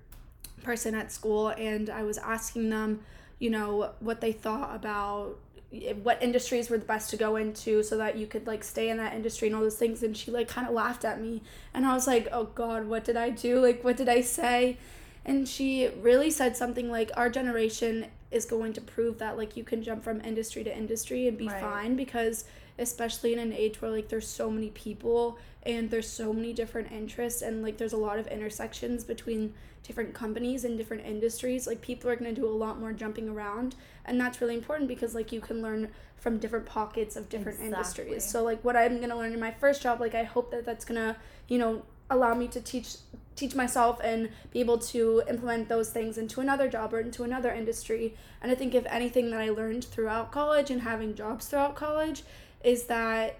person 0.63 0.95
at 0.95 1.11
school 1.11 1.49
and 1.49 1.89
I 1.89 2.03
was 2.03 2.17
asking 2.17 2.69
them, 2.69 3.01
you 3.39 3.49
know, 3.49 3.91
what 3.99 4.21
they 4.21 4.31
thought 4.31 4.75
about 4.75 5.37
eh, 5.73 5.93
what 5.93 6.21
industries 6.23 6.69
were 6.69 6.77
the 6.77 6.85
best 6.85 7.09
to 7.11 7.17
go 7.17 7.35
into 7.35 7.83
so 7.83 7.97
that 7.97 8.17
you 8.17 8.27
could 8.27 8.47
like 8.47 8.63
stay 8.63 8.89
in 8.89 8.97
that 8.97 9.13
industry 9.13 9.47
and 9.47 9.55
all 9.55 9.61
those 9.61 9.75
things 9.77 10.03
and 10.03 10.15
she 10.15 10.31
like 10.31 10.47
kind 10.47 10.67
of 10.67 10.73
laughed 10.73 11.03
at 11.05 11.19
me 11.21 11.41
and 11.73 11.85
I 11.85 11.93
was 11.93 12.07
like, 12.07 12.27
"Oh 12.31 12.45
god, 12.45 12.87
what 12.87 13.03
did 13.03 13.17
I 13.17 13.29
do? 13.29 13.59
Like 13.67 13.83
what 13.83 13.97
did 13.97 14.09
I 14.09 14.21
say?" 14.21 14.77
And 15.25 15.47
she 15.47 15.89
really 16.01 16.31
said 16.31 16.57
something 16.57 16.89
like 16.91 17.09
our 17.15 17.29
generation 17.29 18.07
is 18.29 18.45
going 18.45 18.73
to 18.73 18.81
prove 18.81 19.19
that 19.19 19.37
like 19.37 19.55
you 19.55 19.63
can 19.63 19.81
jump 19.83 20.03
from 20.03 20.19
industry 20.21 20.63
to 20.63 20.75
industry 20.75 21.27
and 21.27 21.37
be 21.37 21.47
Right. 21.47 21.61
fine 21.61 21.95
because 21.95 22.45
especially 22.79 23.33
in 23.33 23.39
an 23.39 23.53
age 23.53 23.81
where 23.81 23.91
like 23.91 24.09
there's 24.09 24.27
so 24.27 24.49
many 24.49 24.69
people 24.69 25.37
and 25.63 25.89
there's 25.89 26.09
so 26.09 26.33
many 26.33 26.53
different 26.53 26.91
interests 26.91 27.41
and 27.41 27.61
like 27.61 27.77
there's 27.77 27.93
a 27.93 27.97
lot 27.97 28.19
of 28.19 28.27
intersections 28.27 29.03
between 29.03 29.53
different 29.83 30.13
companies 30.13 30.63
and 30.63 30.77
different 30.77 31.05
industries 31.05 31.67
like 31.67 31.81
people 31.81 32.09
are 32.09 32.15
going 32.15 32.33
to 32.33 32.41
do 32.41 32.47
a 32.47 32.49
lot 32.49 32.79
more 32.79 32.93
jumping 32.93 33.29
around. 33.29 33.75
And 34.05 34.19
that's 34.19 34.41
really 34.41 34.55
important 34.55 34.87
because 34.87 35.13
like 35.13 35.31
you 35.31 35.41
can 35.41 35.61
learn 35.61 35.89
from 36.17 36.37
different 36.37 36.65
pockets 36.65 37.15
of 37.15 37.27
different 37.29 37.59
Exactly. 37.59 37.67
industries. 38.05 38.23
So 38.25 38.43
like 38.43 38.63
what 38.63 38.75
i'm 38.75 38.97
going 38.97 39.09
to 39.09 39.15
learn 39.15 39.33
in 39.33 39.39
my 39.39 39.51
first 39.51 39.81
job 39.81 39.99
like 39.99 40.15
i 40.15 40.23
hope 40.23 40.51
that 40.51 40.65
that's 40.65 40.85
going 40.85 40.99
to 40.99 41.17
you 41.49 41.57
know 41.57 41.83
allow 42.09 42.33
me 42.33 42.47
to 42.47 42.61
teach 42.61 42.95
teach 43.35 43.55
myself 43.55 43.99
and 44.03 44.29
be 44.51 44.59
able 44.59 44.77
to 44.77 45.23
implement 45.27 45.67
those 45.67 45.89
things 45.89 46.19
into 46.19 46.39
another 46.39 46.69
job 46.69 46.93
or 46.93 46.99
into 46.99 47.23
another 47.23 47.51
industry. 47.51 48.15
And 48.41 48.51
i 48.51 48.55
think 48.55 48.73
if 48.73 48.85
anything 48.87 49.31
that 49.31 49.39
i 49.41 49.49
learned 49.49 49.83
throughout 49.83 50.31
college 50.31 50.71
and 50.71 50.81
having 50.81 51.13
jobs 51.15 51.47
throughout 51.47 51.75
college 51.75 52.23
is 52.63 52.83
that 52.85 53.35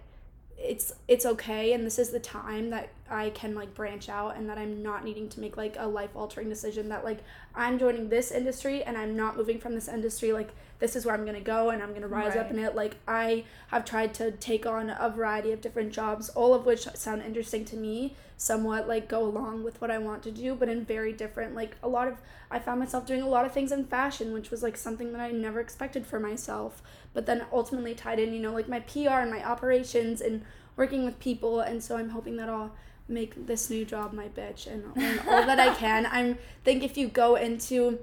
it's 0.57 0.93
it's 1.07 1.25
okay 1.25 1.73
and 1.73 1.85
this 1.85 1.99
is 1.99 2.11
the 2.11 2.19
time 2.19 2.69
that 2.69 2.89
I 3.09 3.31
can 3.31 3.53
like 3.53 3.73
branch 3.73 4.07
out 4.07 4.37
and 4.37 4.49
that 4.49 4.57
I'm 4.57 4.81
not 4.81 5.03
needing 5.03 5.27
to 5.29 5.39
make 5.39 5.57
like 5.57 5.75
a 5.77 5.87
life 5.87 6.11
altering 6.15 6.47
decision 6.47 6.89
that 6.89 7.03
like 7.03 7.19
I'm 7.53 7.77
joining 7.77 8.09
this 8.09 8.31
industry 8.31 8.81
and 8.83 8.97
I'm 8.97 9.15
not 9.15 9.35
moving 9.35 9.59
from 9.59 9.75
this 9.75 9.87
industry 9.87 10.31
like 10.31 10.49
this 10.79 10.95
is 10.95 11.05
where 11.05 11.15
I'm 11.15 11.25
gonna 11.25 11.41
go 11.41 11.69
and 11.69 11.81
I'm 11.83 11.93
gonna 11.93 12.07
rise 12.07 12.35
up 12.35 12.45
Right. 12.47 12.51
in 12.55 12.59
it. 12.59 12.75
Like 12.75 12.95
I 13.07 13.45
have 13.67 13.83
tried 13.85 14.13
to 14.15 14.31
take 14.31 14.65
on 14.65 14.89
a 14.89 15.09
variety 15.09 15.51
of 15.51 15.61
different 15.61 15.91
jobs, 15.93 16.29
all 16.29 16.53
of 16.53 16.65
which 16.65 16.81
sound 16.93 17.21
interesting 17.23 17.63
to 17.65 17.75
me, 17.77 18.15
somewhat 18.37 18.87
like 18.87 19.07
go 19.07 19.23
along 19.23 19.63
with 19.63 19.79
what 19.81 19.91
I 19.91 19.97
want 19.97 20.23
to 20.23 20.31
do, 20.31 20.55
but 20.55 20.69
in 20.69 20.83
very 20.85 21.13
different 21.13 21.55
like 21.55 21.75
a 21.83 21.87
lot 21.87 22.07
of 22.07 22.17
I 22.51 22.59
found 22.59 22.79
myself 22.79 23.05
doing 23.05 23.21
a 23.21 23.29
lot 23.29 23.45
of 23.45 23.51
things 23.53 23.71
in 23.71 23.85
fashion, 23.85 24.33
which 24.33 24.51
was 24.51 24.61
like 24.61 24.77
something 24.77 25.11
that 25.13 25.21
I 25.21 25.31
never 25.31 25.59
expected 25.59 26.05
for 26.05 26.19
myself. 26.19 26.81
But 27.13 27.25
then 27.25 27.45
ultimately 27.51 27.93
tied 27.95 28.19
in, 28.19 28.33
you 28.33 28.39
know, 28.39 28.53
like 28.53 28.67
my 28.67 28.79
PR 28.79 29.19
and 29.21 29.29
my 29.31 29.43
operations 29.43 30.21
and 30.21 30.43
working 30.75 31.05
with 31.05 31.19
people 31.19 31.59
and 31.59 31.83
so 31.83 31.97
I'm 31.97 32.09
hoping 32.09 32.35
that 32.37 32.49
I'll 32.49 32.71
make 33.07 33.45
this 33.47 33.69
new 33.69 33.85
job 33.85 34.13
my 34.13 34.27
bitch 34.29 34.65
and 34.65 34.85
all 35.27 35.45
that 35.45 35.59
I 35.59 35.73
can. 35.83 36.07
I'm 36.07 36.37
think 36.63 36.83
if 36.83 36.97
you 36.97 37.07
go 37.07 37.35
into 37.35 37.99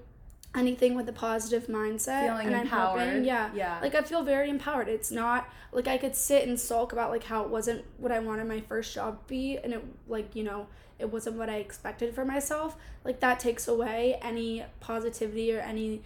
anything 0.54 0.94
with 0.94 1.08
a 1.08 1.12
positive 1.12 1.66
mindset 1.68 2.26
Feeling 2.26 2.46
and 2.48 2.56
empowered. 2.62 3.00
I'm 3.00 3.08
hoping, 3.08 3.24
yeah, 3.24 3.50
Yeah. 3.54 3.78
like 3.80 3.94
I 3.94 4.02
feel 4.02 4.22
very 4.22 4.50
empowered. 4.50 4.88
It's 4.88 5.10
not 5.10 5.48
like 5.72 5.86
I 5.88 5.96
could 5.96 6.14
sit 6.16 6.46
and 6.46 6.58
sulk 6.58 6.92
about 6.92 7.10
like 7.10 7.24
how 7.24 7.42
it 7.42 7.48
wasn't 7.48 7.84
what 7.98 8.10
I 8.12 8.18
wanted 8.18 8.46
my 8.48 8.60
first 8.60 8.94
job 8.94 9.22
to 9.22 9.28
be 9.28 9.58
and 9.58 9.72
it 9.72 9.84
like, 10.08 10.34
you 10.34 10.42
know, 10.44 10.66
it 10.98 11.10
wasn't 11.10 11.36
what 11.36 11.48
I 11.48 11.56
expected 11.56 12.14
for 12.14 12.24
myself. 12.24 12.76
Like 13.04 13.20
that 13.20 13.40
takes 13.40 13.66
away 13.68 14.18
any 14.22 14.64
positivity 14.80 15.54
or 15.54 15.60
any 15.60 16.02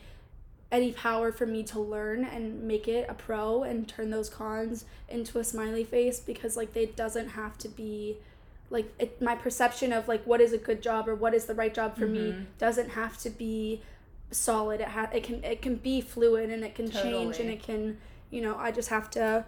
any 0.73 0.93
power 0.93 1.31
for 1.31 1.47
me 1.47 1.63
to 1.63 1.79
learn 1.81 2.25
and 2.25 2.63
make 2.63 2.89
it 2.89 3.07
a 3.09 3.15
pro 3.15 3.63
and 3.63 3.87
turn 3.89 4.11
those 4.11 4.29
cons 4.29 4.85
into 5.09 5.39
a 5.39 5.45
smiley 5.45 5.85
face 5.85 6.19
because 6.21 6.57
like 6.57 6.75
it 6.77 6.97
doesn't 6.97 7.29
have 7.31 7.57
to 7.59 7.69
be 7.69 8.17
like 8.71 8.93
it, 8.99 9.21
my 9.23 9.35
perception 9.37 9.93
of 9.93 10.09
like 10.09 10.25
what 10.27 10.41
is 10.41 10.53
a 10.53 10.59
good 10.59 10.83
job 10.83 11.09
or 11.09 11.15
what 11.15 11.33
is 11.35 11.45
the 11.45 11.55
right 11.55 11.73
job 11.75 11.97
for 11.97 12.07
me 12.07 12.33
Mhm. 12.33 12.47
doesn't 12.59 12.91
have 12.91 13.17
to 13.19 13.31
be 13.31 13.83
solid. 14.31 14.81
It 14.81 14.89
ha- 14.89 15.11
it 15.13 15.23
can 15.23 15.45
it 15.45 15.63
can 15.63 15.77
be 15.77 16.01
fluid 16.01 16.51
and 16.51 16.65
it 16.65 16.75
can 16.75 16.91
change 16.91 17.39
and 17.39 17.49
it 17.51 17.63
can 17.63 17.99
you 18.31 18.41
know 18.41 18.57
I 18.57 18.73
just 18.73 18.89
have 18.89 19.09
to 19.11 19.45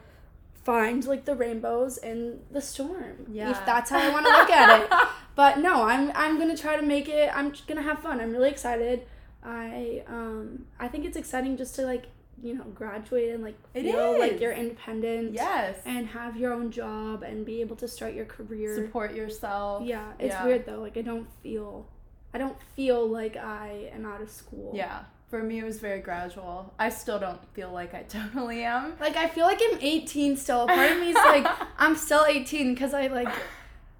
find 0.64 1.04
like 1.06 1.24
the 1.24 1.34
rainbows 1.34 1.96
in 1.98 2.40
the 2.50 2.60
storm 2.60 3.26
Yeah. 3.30 3.50
if 3.50 3.64
that's 3.66 3.90
how 3.90 3.98
I 3.98 4.10
want 4.10 4.26
to 4.26 4.32
look 4.32 4.50
at 4.50 4.80
it. 4.80 4.90
But 5.36 5.58
no 5.58 5.82
i'm 5.82 6.10
i'm 6.14 6.38
gonna 6.38 6.56
try 6.56 6.76
to 6.76 6.82
make 6.82 7.10
it 7.10 7.30
i'm 7.36 7.52
just 7.52 7.66
gonna 7.66 7.82
have 7.82 7.98
fun. 7.98 8.20
I'm 8.22 8.32
really 8.32 8.48
excited 8.48 9.06
i 9.46 10.02
um 10.08 10.64
i 10.80 10.88
think 10.88 11.04
it's 11.04 11.16
exciting 11.16 11.56
just 11.56 11.74
to 11.76 11.82
like 11.82 12.04
you 12.42 12.52
know 12.54 12.64
graduate 12.74 13.30
and 13.34 13.42
like 13.42 13.56
It 13.72 13.82
feel 13.84 14.18
like 14.18 14.32
is. 14.32 14.40
you're 14.42 14.52
independent 14.52 15.32
yes. 15.32 15.78
and 15.86 16.06
have 16.08 16.36
your 16.36 16.52
own 16.52 16.70
job 16.70 17.22
and 17.22 17.46
be 17.46 17.62
able 17.62 17.76
to 17.76 17.88
start 17.88 18.12
your 18.12 18.26
career 18.26 18.74
Support 18.74 19.14
yourself. 19.14 19.84
yeah 19.86 20.12
it's 20.18 20.34
Yeah. 20.34 20.44
weird 20.44 20.66
though 20.66 20.80
like 20.80 20.96
i 20.98 21.02
don't 21.02 21.26
feel 21.42 21.86
i 22.34 22.38
don't 22.38 22.58
feel 22.74 23.06
like 23.08 23.36
i 23.36 23.88
am 23.94 24.04
out 24.04 24.20
of 24.20 24.30
school 24.30 24.72
Yeah. 24.74 25.00
For 25.28 25.42
me, 25.42 25.58
it 25.58 25.64
was 25.64 25.80
very 25.80 25.98
gradual. 25.98 26.72
I 26.78 26.88
still 26.88 27.18
don't 27.18 27.40
feel 27.52 27.72
like 27.72 27.92
I 27.94 28.02
totally 28.16 28.62
am. 28.62 28.92
like 29.00 29.16
i 29.16 29.26
feel 29.28 29.44
like 29.44 29.60
i'm 29.72 29.78
18 29.80 30.36
still 30.36 30.66
part 30.68 30.92
of 30.92 31.00
me 31.00 31.08
is 31.10 31.16
like 31.16 31.46
i'm 31.78 31.96
still 31.96 32.24
18 32.28 32.74
because 32.74 32.94
i 32.94 33.08
like 33.08 33.28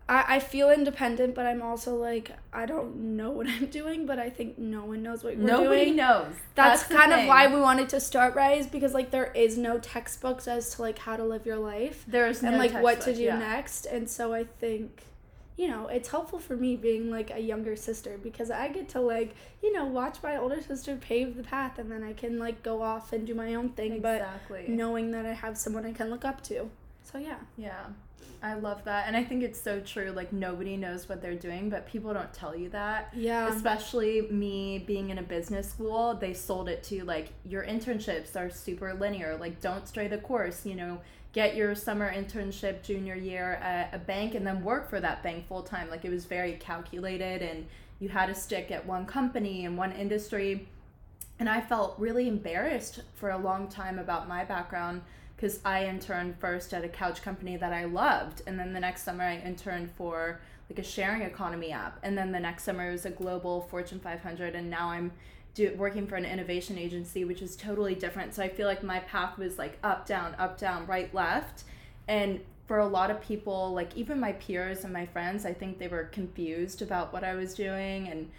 I, 0.09 0.37
I 0.37 0.39
feel 0.39 0.71
independent, 0.71 1.35
but 1.35 1.47
I'm 1.47 1.63
also 1.63 1.97
like 1.97 2.31
I 2.53 2.67
don't 2.67 3.17
know 3.17 3.31
what 3.31 3.47
I'm 3.49 3.67
doing, 3.67 4.07
but 4.07 4.19
I 4.19 4.31
think 4.31 4.59
no 4.59 4.85
one 4.85 5.03
knows 5.03 5.25
what 5.25 5.37
we're 5.37 5.47
doing. 5.47 5.65
Nobody 5.65 5.85
doing. 5.87 5.97
knows. 5.97 6.35
That's, 6.55 6.85
the 6.85 6.95
kind 6.95 7.13
of 7.13 7.27
why 7.27 7.47
we 7.49 7.61
wanted 7.61 7.89
to 7.91 8.01
start 8.01 8.35
Rise 8.35 8.67
because 8.67 8.95
like 8.95 9.11
there 9.11 9.33
is 9.33 9.59
no 9.59 9.79
textbooks 9.79 10.49
as 10.49 10.75
to 10.77 10.83
like 10.83 10.99
how 10.99 11.17
to 11.17 11.25
live 11.25 11.47
your 11.47 11.59
life 11.59 12.05
there's 12.07 12.43
no 12.43 12.49
and 12.49 12.59
no 12.59 12.63
like 12.63 12.83
what 12.83 13.01
to 13.03 13.15
do 13.15 13.23
yeah. 13.23 13.39
next. 13.39 13.87
And 13.87 14.09
so 14.09 14.33
I 14.33 14.45
think 14.45 15.03
you 15.57 15.69
know, 15.69 15.89
it's 15.89 16.11
helpful 16.11 16.39
for 16.39 16.55
me 16.55 16.77
being 16.77 17.11
like 17.11 17.31
a 17.31 17.39
younger 17.39 17.77
sister 17.77 18.19
because 18.23 18.51
I 18.51 18.69
get 18.69 18.91
to 18.91 19.01
like, 19.01 19.35
you 19.63 19.73
know, 19.73 19.87
watch 19.87 20.19
my 20.23 20.37
older 20.37 20.61
sister 20.61 20.97
pave 20.97 21.35
the 21.37 21.43
path 21.43 21.79
and 21.79 21.91
then 21.91 22.05
I 22.05 22.13
can 22.13 22.39
like 22.39 22.63
go 22.63 22.83
off 22.83 23.13
and 23.15 23.27
do 23.27 23.35
my 23.35 23.55
own 23.55 23.71
thing, 23.71 23.93
Exactly. 23.93 24.65
but 24.67 24.69
knowing 24.69 25.13
that 25.13 25.25
I 25.25 25.33
have 25.33 25.57
someone 25.57 25.87
I 25.87 25.93
can 25.93 26.11
look 26.11 26.27
up 26.27 26.43
to. 26.45 26.69
So 27.11 27.19
yeah. 27.19 27.39
Yeah. 27.57 27.87
I 28.43 28.55
love 28.55 28.85
that. 28.85 29.07
And 29.07 29.17
I 29.17 29.25
think 29.25 29.43
it's 29.43 29.61
so 29.61 29.81
true. 29.81 30.11
Like, 30.11 30.33
nobody 30.33 30.77
knows 30.77 31.09
what 31.09 31.23
they're 31.23 31.35
doing, 31.35 31.71
but 31.71 31.87
people 31.87 32.13
don't 32.13 32.33
tell 32.33 32.55
you 32.55 32.69
that. 32.71 33.13
Yeah. 33.15 33.49
Especially 33.49 34.23
me 34.31 34.79
being 34.79 35.11
in 35.11 35.19
a 35.19 35.23
business 35.23 35.71
school, 35.71 36.15
they 36.15 36.35
sold 36.35 36.69
it 36.69 36.83
to 36.85 37.05
like 37.05 37.29
your 37.45 37.65
internships 37.65 38.37
are 38.37 38.51
super 38.51 38.93
linear. 38.95 39.37
Like, 39.37 39.61
don't 39.61 39.89
stray 39.89 40.09
the 40.09 40.19
course, 40.19 40.67
you 40.67 40.75
know, 40.75 41.01
get 41.33 41.57
your 41.57 41.75
summer 41.75 42.13
internship 42.13 42.83
junior 42.83 43.15
year 43.15 43.55
at 43.55 43.95
a 43.95 43.99
bank 43.99 44.35
and 44.35 44.47
then 44.47 44.63
work 44.63 44.91
for 44.91 45.01
that 45.01 45.23
bank 45.23 45.47
full 45.49 45.63
time. 45.63 45.89
Like, 45.89 46.05
it 46.05 46.11
was 46.11 46.25
very 46.25 46.55
calculated 46.55 47.43
and 47.43 47.67
you 48.01 48.09
had 48.09 48.27
to 48.27 48.35
stick 48.35 48.71
at 48.71 48.85
one 48.85 49.07
company 49.07 49.65
and 49.65 49.79
one 49.79 49.93
industry. 49.93 50.69
And 51.39 51.49
I 51.49 51.61
felt 51.61 51.99
really 51.99 52.29
embarrassed 52.29 53.03
for 53.15 53.31
a 53.31 53.39
long 53.39 53.69
time 53.69 53.99
about 53.99 54.29
my 54.29 54.45
background 54.45 55.03
because 55.37 55.61
I 55.65 55.85
interned 55.85 56.39
first 56.39 56.73
at 56.73 56.85
a 56.85 56.89
couch 56.89 57.23
company 57.23 57.57
that 57.57 57.73
I 57.73 57.85
loved, 57.85 58.43
and 58.47 58.59
then 58.59 58.73
the 58.73 58.81
next 58.81 59.03
summer 59.03 59.25
I 59.25 59.37
interned 59.37 59.91
for 59.97 60.41
like 60.71 60.79
a 60.79 60.83
sharing 60.83 61.23
economy 61.23 61.73
app, 61.73 61.99
and 62.03 62.17
then 62.17 62.33
the 62.33 62.41
next 62.41 62.65
summer 62.65 62.89
it 62.89 62.93
was 62.93 63.07
a 63.07 63.11
global 63.11 63.63
Fortune 63.71 64.01
500, 64.01 64.55
and 64.55 64.71
now 64.71 64.89
I'm 64.89 65.13
do, 65.55 65.75
working 65.77 66.07
for 66.07 66.17
an 66.17 66.25
innovation 66.25 66.79
agency, 66.79 67.25
which 67.25 67.43
is 67.43 67.57
totally 67.57 67.95
different. 67.95 68.35
So 68.35 68.43
I 68.43 68.49
feel 68.49 68.67
like 68.67 68.83
my 68.83 69.01
path 69.01 69.39
was 69.39 69.59
like 69.59 69.79
up, 69.83 70.07
down, 70.07 70.35
up, 70.39 70.59
down, 70.59 70.87
right, 70.87 71.13
left, 71.15 71.65
and 72.09 72.41
for 72.67 72.79
a 72.79 72.87
lot 72.87 73.11
of 73.11 73.21
people, 73.21 73.73
like 73.73 73.97
even 73.97 74.19
my 74.19 74.33
peers 74.33 74.85
and 74.85 74.93
my 74.93 75.07
friends, 75.07 75.47
I 75.47 75.53
think 75.53 75.79
they 75.79 75.89
were 75.89 76.05
confused 76.05 76.83
about 76.83 77.13
what 77.13 77.23
I 77.23 77.35
was 77.35 77.55
doing 77.55 78.09
and 78.09 78.31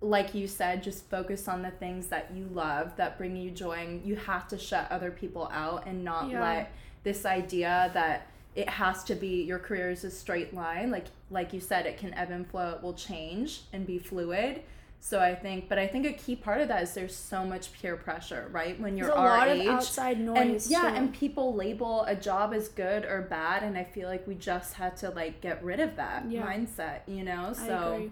like 0.00 0.34
you 0.34 0.46
said, 0.46 0.82
just 0.82 1.08
focus 1.10 1.48
on 1.48 1.62
the 1.62 1.70
things 1.72 2.06
that 2.08 2.30
you 2.34 2.48
love 2.52 2.96
that 2.96 3.18
bring 3.18 3.36
you 3.36 3.50
joy. 3.50 3.78
And 3.84 4.04
you 4.06 4.14
have 4.16 4.46
to 4.48 4.58
shut 4.58 4.90
other 4.90 5.10
people 5.10 5.48
out 5.52 5.86
and 5.86 6.04
not 6.04 6.30
Yeah. 6.30 6.40
let 6.40 6.70
this 7.02 7.24
idea 7.26 7.90
that 7.94 8.26
it 8.54 8.68
has 8.68 9.04
to 9.04 9.14
be 9.14 9.42
your 9.42 9.58
career 9.58 9.90
is 9.90 10.04
a 10.04 10.10
straight 10.10 10.54
line. 10.54 10.90
Like 10.90 11.06
like 11.30 11.52
you 11.52 11.60
said, 11.60 11.84
it 11.86 11.98
can 11.98 12.14
ebb 12.14 12.30
and 12.30 12.46
flow. 12.46 12.70
It 12.76 12.82
will 12.82 12.94
change 12.94 13.62
and 13.72 13.86
be 13.86 13.98
fluid. 13.98 14.62
So 15.00 15.20
I 15.20 15.34
think, 15.36 15.68
but 15.68 15.78
I 15.78 15.86
think 15.86 16.06
a 16.06 16.12
key 16.12 16.34
part 16.34 16.60
of 16.60 16.66
that 16.68 16.82
is 16.82 16.92
there's 16.94 17.14
so 17.14 17.44
much 17.44 17.72
peer 17.72 17.96
pressure, 17.96 18.48
right? 18.50 18.80
When 18.80 18.96
you're 18.96 19.06
There's 19.06 19.16
a 19.18 19.20
our 19.20 19.38
lot 19.38 19.48
age, 19.48 19.66
of 19.66 19.74
outside 19.74 20.16
and 20.16 20.26
noise. 20.26 20.68
yeah, 20.68 20.80
too. 20.90 20.96
and 20.96 21.14
people 21.14 21.54
label 21.54 22.02
a 22.04 22.16
job 22.16 22.52
as 22.52 22.68
good 22.68 23.04
or 23.04 23.22
bad, 23.22 23.62
and 23.62 23.78
I 23.78 23.84
feel 23.84 24.08
like 24.08 24.26
we 24.26 24.34
just 24.34 24.74
had 24.74 24.96
to 24.98 25.10
like 25.10 25.40
get 25.40 25.62
rid 25.62 25.78
of 25.78 25.94
that 25.96 26.24
Yeah. 26.28 26.44
mindset, 26.44 27.00
you 27.06 27.22
know. 27.22 27.52
So 27.52 28.10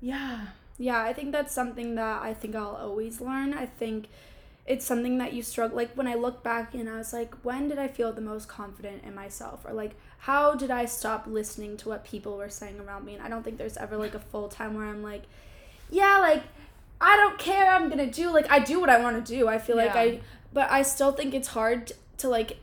yeah, 0.00 0.46
Yeah, 0.78 1.00
I 1.00 1.12
think 1.12 1.32
that's 1.32 1.54
something 1.54 1.94
that 1.94 2.22
I 2.22 2.34
think 2.34 2.56
I'll 2.56 2.76
always 2.76 3.20
learn. 3.20 3.54
I 3.54 3.66
think 3.66 4.08
it's 4.66 4.84
something 4.84 5.18
that 5.18 5.34
you 5.34 5.42
struggle 5.42 5.76
like 5.76 5.92
when 5.94 6.06
I 6.06 6.14
look 6.14 6.42
back 6.42 6.74
and 6.74 6.88
I 6.88 6.96
was 6.96 7.12
like, 7.12 7.34
when 7.44 7.68
did 7.68 7.78
I 7.78 7.88
feel 7.88 8.12
the 8.12 8.20
most 8.20 8.48
confident 8.48 9.04
in 9.04 9.14
myself? 9.14 9.64
Or 9.64 9.72
like 9.72 9.92
how 10.18 10.54
did 10.54 10.70
I 10.70 10.86
stop 10.86 11.26
listening 11.26 11.76
to 11.78 11.88
what 11.90 12.04
people 12.04 12.36
were 12.36 12.48
saying 12.48 12.80
around 12.80 13.04
me? 13.04 13.14
And 13.14 13.22
I 13.22 13.28
don't 13.28 13.42
think 13.42 13.58
there's 13.58 13.76
ever 13.76 13.96
like 13.96 14.14
a 14.14 14.18
full 14.18 14.48
time 14.48 14.74
where 14.74 14.86
I'm 14.86 15.02
like, 15.02 15.24
yeah, 15.90 16.18
like 16.18 16.42
I 17.00 17.16
don't 17.16 17.38
care, 17.38 17.70
I'm 17.70 17.88
gonna 17.88 18.10
do 18.10 18.30
like 18.30 18.50
I 18.50 18.58
do 18.58 18.80
what 18.80 18.90
I 18.90 19.00
wanna 19.00 19.20
do. 19.20 19.48
I 19.48 19.58
feel 19.58 19.76
like 19.76 19.94
I 19.94 20.20
but 20.52 20.70
I 20.70 20.82
still 20.82 21.12
think 21.12 21.34
it's 21.34 21.48
hard 21.48 21.92
to 22.18 22.28
like 22.28 22.56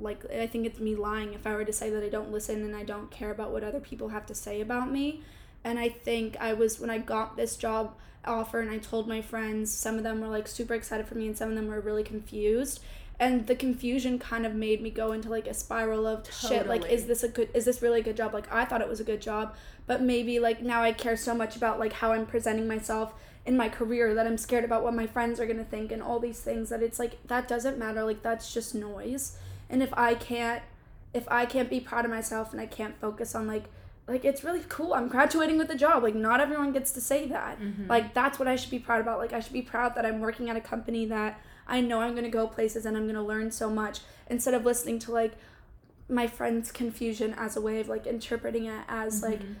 like 0.00 0.24
I 0.32 0.46
think 0.46 0.66
it's 0.66 0.80
me 0.80 0.96
lying 0.96 1.32
if 1.34 1.46
I 1.46 1.54
were 1.54 1.64
to 1.64 1.72
say 1.72 1.90
that 1.90 2.02
I 2.02 2.08
don't 2.08 2.32
listen 2.32 2.64
and 2.64 2.74
I 2.74 2.82
don't 2.82 3.10
care 3.10 3.30
about 3.30 3.52
what 3.52 3.62
other 3.62 3.80
people 3.80 4.08
have 4.08 4.26
to 4.26 4.34
say 4.34 4.60
about 4.60 4.90
me. 4.90 5.22
And 5.64 5.78
I 5.78 5.88
think 5.88 6.36
I 6.40 6.54
was 6.54 6.80
when 6.80 6.90
I 6.90 6.98
got 6.98 7.36
this 7.36 7.56
job 7.56 7.94
offer 8.24 8.60
and 8.60 8.70
I 8.70 8.78
told 8.78 9.08
my 9.08 9.20
friends, 9.20 9.72
some 9.72 9.96
of 9.96 10.02
them 10.02 10.20
were 10.20 10.28
like 10.28 10.46
super 10.46 10.74
excited 10.74 11.06
for 11.06 11.14
me 11.14 11.26
and 11.26 11.36
some 11.36 11.48
of 11.48 11.56
them 11.56 11.68
were 11.68 11.80
really 11.80 12.04
confused. 12.04 12.80
And 13.20 13.48
the 13.48 13.56
confusion 13.56 14.20
kind 14.20 14.46
of 14.46 14.54
made 14.54 14.80
me 14.80 14.90
go 14.90 15.10
into 15.10 15.28
like 15.28 15.48
a 15.48 15.54
spiral 15.54 16.06
of 16.06 16.32
shit, 16.32 16.68
like 16.68 16.88
is 16.88 17.06
this 17.06 17.24
a 17.24 17.28
good 17.28 17.48
is 17.52 17.64
this 17.64 17.82
really 17.82 18.00
a 18.00 18.02
good 18.04 18.16
job? 18.16 18.32
Like 18.32 18.52
I 18.52 18.64
thought 18.64 18.80
it 18.80 18.88
was 18.88 19.00
a 19.00 19.04
good 19.04 19.20
job, 19.20 19.56
but 19.88 20.00
maybe 20.00 20.38
like 20.38 20.62
now 20.62 20.82
I 20.82 20.92
care 20.92 21.16
so 21.16 21.34
much 21.34 21.56
about 21.56 21.80
like 21.80 21.94
how 21.94 22.12
I'm 22.12 22.26
presenting 22.26 22.68
myself 22.68 23.12
in 23.44 23.56
my 23.56 23.68
career 23.68 24.14
that 24.14 24.26
I'm 24.26 24.38
scared 24.38 24.64
about 24.64 24.84
what 24.84 24.94
my 24.94 25.06
friends 25.06 25.40
are 25.40 25.46
going 25.46 25.58
to 25.58 25.64
think 25.64 25.90
and 25.90 26.02
all 26.02 26.20
these 26.20 26.40
things 26.40 26.68
that 26.68 26.82
it's 26.82 27.00
like 27.00 27.18
that 27.26 27.48
doesn't 27.48 27.76
matter, 27.76 28.04
like 28.04 28.22
that's 28.22 28.54
just 28.54 28.72
noise. 28.74 29.36
And 29.68 29.82
if 29.82 29.92
I 29.94 30.14
can't 30.14 30.62
if 31.12 31.26
I 31.28 31.44
can't 31.44 31.70
be 31.70 31.80
proud 31.80 32.04
of 32.04 32.12
myself 32.12 32.52
and 32.52 32.60
I 32.60 32.66
can't 32.66 33.00
focus 33.00 33.34
on 33.34 33.48
like 33.48 33.64
like 34.08 34.24
it's 34.24 34.42
really 34.42 34.64
cool. 34.68 34.94
I'm 34.94 35.08
graduating 35.08 35.58
with 35.58 35.70
a 35.70 35.74
job. 35.76 36.02
Like 36.02 36.14
not 36.14 36.40
everyone 36.40 36.72
gets 36.72 36.92
to 36.92 37.00
say 37.00 37.26
that. 37.28 37.60
Mm-hmm. 37.60 37.88
Like 37.88 38.14
that's 38.14 38.38
what 38.38 38.48
I 38.48 38.56
should 38.56 38.70
be 38.70 38.78
proud 38.78 39.00
about. 39.00 39.18
Like 39.18 39.32
I 39.32 39.40
should 39.40 39.52
be 39.52 39.62
proud 39.62 39.94
that 39.94 40.06
I'm 40.06 40.20
working 40.20 40.48
at 40.50 40.56
a 40.56 40.60
company 40.60 41.04
that 41.06 41.40
I 41.66 41.80
know 41.80 42.00
I'm 42.00 42.12
going 42.12 42.24
to 42.24 42.30
go 42.30 42.46
places 42.46 42.86
and 42.86 42.96
I'm 42.96 43.04
going 43.04 43.14
to 43.16 43.22
learn 43.22 43.50
so 43.50 43.68
much 43.68 44.00
instead 44.28 44.54
of 44.54 44.64
listening 44.64 44.98
to 45.00 45.12
like 45.12 45.34
my 46.08 46.26
friends' 46.26 46.72
confusion 46.72 47.34
as 47.36 47.56
a 47.56 47.60
way 47.60 47.80
of 47.80 47.88
like 47.88 48.06
interpreting 48.06 48.64
it 48.66 48.82
as 48.88 49.22
like 49.22 49.40
Mm-hmm. 49.40 49.52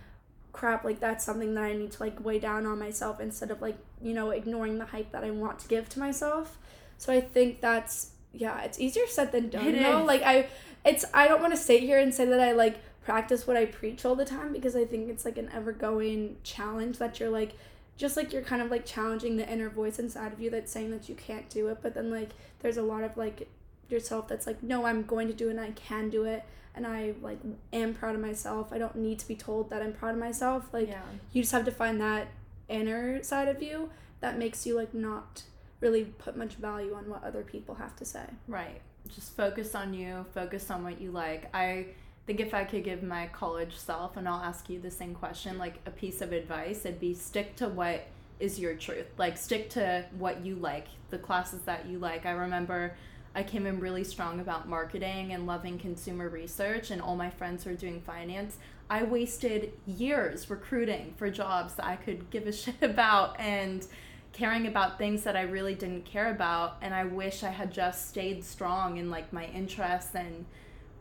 crap 0.52 0.82
like 0.84 0.98
that's 0.98 1.24
something 1.24 1.54
that 1.54 1.64
I 1.64 1.74
need 1.74 1.92
to 1.92 2.02
like 2.02 2.24
weigh 2.24 2.38
down 2.38 2.64
on 2.66 2.78
myself 2.78 3.20
instead 3.20 3.50
of 3.50 3.60
like 3.60 3.76
you 4.00 4.14
know 4.14 4.30
ignoring 4.30 4.78
the 4.78 4.86
hype 4.86 5.12
that 5.12 5.22
I 5.24 5.30
want 5.30 5.58
to 5.60 5.68
give 5.68 5.88
to 5.90 5.98
myself. 5.98 6.56
So 6.96 7.12
I 7.12 7.20
think 7.20 7.60
that's 7.60 8.12
yeah, 8.32 8.62
it's 8.62 8.78
easier 8.80 9.06
said 9.06 9.30
than 9.32 9.50
done. 9.50 9.66
It 9.68 9.82
though. 9.82 10.00
is. 10.00 10.06
Like 10.06 10.22
I 10.22 10.48
it's 10.84 11.04
I 11.12 11.28
don't 11.28 11.40
want 11.42 11.52
to 11.52 11.60
sit 11.60 11.80
here 11.82 11.98
and 12.00 12.14
say 12.14 12.24
that 12.24 12.40
I 12.40 12.52
like 12.52 12.80
practice 13.08 13.46
what 13.46 13.56
I 13.56 13.64
preach 13.64 14.04
all 14.04 14.14
the 14.14 14.26
time 14.26 14.52
because 14.52 14.76
I 14.76 14.84
think 14.84 15.08
it's 15.08 15.24
like 15.24 15.38
an 15.38 15.48
ever 15.54 15.72
going 15.72 16.36
challenge 16.44 16.98
that 16.98 17.18
you're 17.18 17.30
like 17.30 17.52
just 17.96 18.18
like 18.18 18.34
you're 18.34 18.42
kind 18.42 18.60
of 18.60 18.70
like 18.70 18.84
challenging 18.84 19.38
the 19.38 19.50
inner 19.50 19.70
voice 19.70 19.98
inside 19.98 20.30
of 20.34 20.40
you 20.40 20.50
that's 20.50 20.70
saying 20.70 20.90
that 20.90 21.08
you 21.08 21.14
can't 21.14 21.48
do 21.48 21.68
it, 21.68 21.78
but 21.80 21.94
then 21.94 22.10
like 22.10 22.30
there's 22.60 22.76
a 22.76 22.82
lot 22.82 23.02
of 23.02 23.16
like 23.16 23.48
yourself 23.88 24.28
that's 24.28 24.46
like, 24.46 24.62
no, 24.62 24.84
I'm 24.84 25.04
going 25.04 25.26
to 25.28 25.32
do 25.32 25.48
it 25.48 25.52
and 25.52 25.60
I 25.60 25.70
can 25.70 26.10
do 26.10 26.24
it 26.24 26.44
and 26.74 26.86
I 26.86 27.14
like 27.22 27.38
am 27.72 27.94
proud 27.94 28.14
of 28.14 28.20
myself. 28.20 28.68
I 28.72 28.78
don't 28.78 28.94
need 28.96 29.18
to 29.20 29.26
be 29.26 29.34
told 29.34 29.70
that 29.70 29.80
I'm 29.80 29.94
proud 29.94 30.12
of 30.12 30.20
myself. 30.20 30.68
Like 30.70 30.88
Yeah. 30.88 31.00
you 31.32 31.40
just 31.40 31.52
have 31.52 31.64
to 31.64 31.72
find 31.72 31.98
that 32.02 32.28
inner 32.68 33.22
side 33.22 33.48
of 33.48 33.62
you 33.62 33.88
that 34.20 34.38
makes 34.38 34.66
you 34.66 34.76
like 34.76 34.92
not 34.92 35.44
really 35.80 36.04
put 36.04 36.36
much 36.36 36.56
value 36.56 36.92
on 36.94 37.08
what 37.08 37.24
other 37.24 37.42
people 37.42 37.76
have 37.76 37.96
to 37.96 38.04
say. 38.04 38.26
Right. 38.46 38.82
Just 39.08 39.34
focus 39.34 39.74
on 39.74 39.94
you, 39.94 40.26
focus 40.34 40.70
on 40.70 40.84
what 40.84 41.00
you 41.00 41.10
like. 41.10 41.48
I 41.54 41.86
think 42.28 42.40
if 42.40 42.52
I 42.52 42.64
could 42.64 42.84
give 42.84 43.02
my 43.02 43.26
college 43.28 43.74
self, 43.78 44.18
and 44.18 44.28
I'll 44.28 44.42
ask 44.42 44.68
you 44.68 44.78
the 44.78 44.90
same 44.90 45.14
question, 45.14 45.56
like 45.56 45.76
a 45.86 45.90
piece 45.90 46.20
of 46.20 46.30
advice, 46.30 46.84
it'd 46.84 47.00
be 47.00 47.14
stick 47.14 47.56
to 47.56 47.68
what 47.68 48.06
is 48.38 48.60
your 48.60 48.74
truth. 48.74 49.06
Like, 49.16 49.38
stick 49.38 49.70
to 49.70 50.04
what 50.18 50.44
you 50.44 50.56
like, 50.56 50.88
the 51.08 51.16
classes 51.16 51.62
that 51.62 51.86
you 51.86 51.98
like. 51.98 52.26
I 52.26 52.32
remember 52.32 52.94
I 53.34 53.42
came 53.44 53.66
in 53.66 53.80
really 53.80 54.04
strong 54.04 54.40
about 54.40 54.68
marketing 54.68 55.32
and 55.32 55.46
loving 55.46 55.78
consumer 55.78 56.28
research, 56.28 56.90
and 56.90 57.00
all 57.00 57.16
my 57.16 57.30
friends 57.30 57.64
were 57.64 57.72
doing 57.72 58.02
finance. 58.02 58.58
I 58.90 59.04
wasted 59.04 59.72
years 59.86 60.50
recruiting 60.50 61.14
for 61.16 61.30
jobs 61.30 61.76
that 61.76 61.86
I 61.86 61.96
could 61.96 62.28
give 62.28 62.46
a 62.46 62.52
shit 62.62 62.82
about 62.82 63.40
and 63.40 63.86
caring 64.34 64.66
about 64.66 64.98
things 64.98 65.22
that 65.22 65.34
I 65.34 65.42
really 65.42 65.74
didn't 65.74 66.04
care 66.04 66.30
about. 66.30 66.76
And 66.82 66.92
I 66.92 67.04
wish 67.04 67.42
I 67.42 67.50
had 67.50 67.72
just 67.72 68.10
stayed 68.10 68.44
strong 68.44 68.98
in 68.98 69.10
like 69.10 69.32
my 69.32 69.46
interests 69.46 70.14
and 70.14 70.44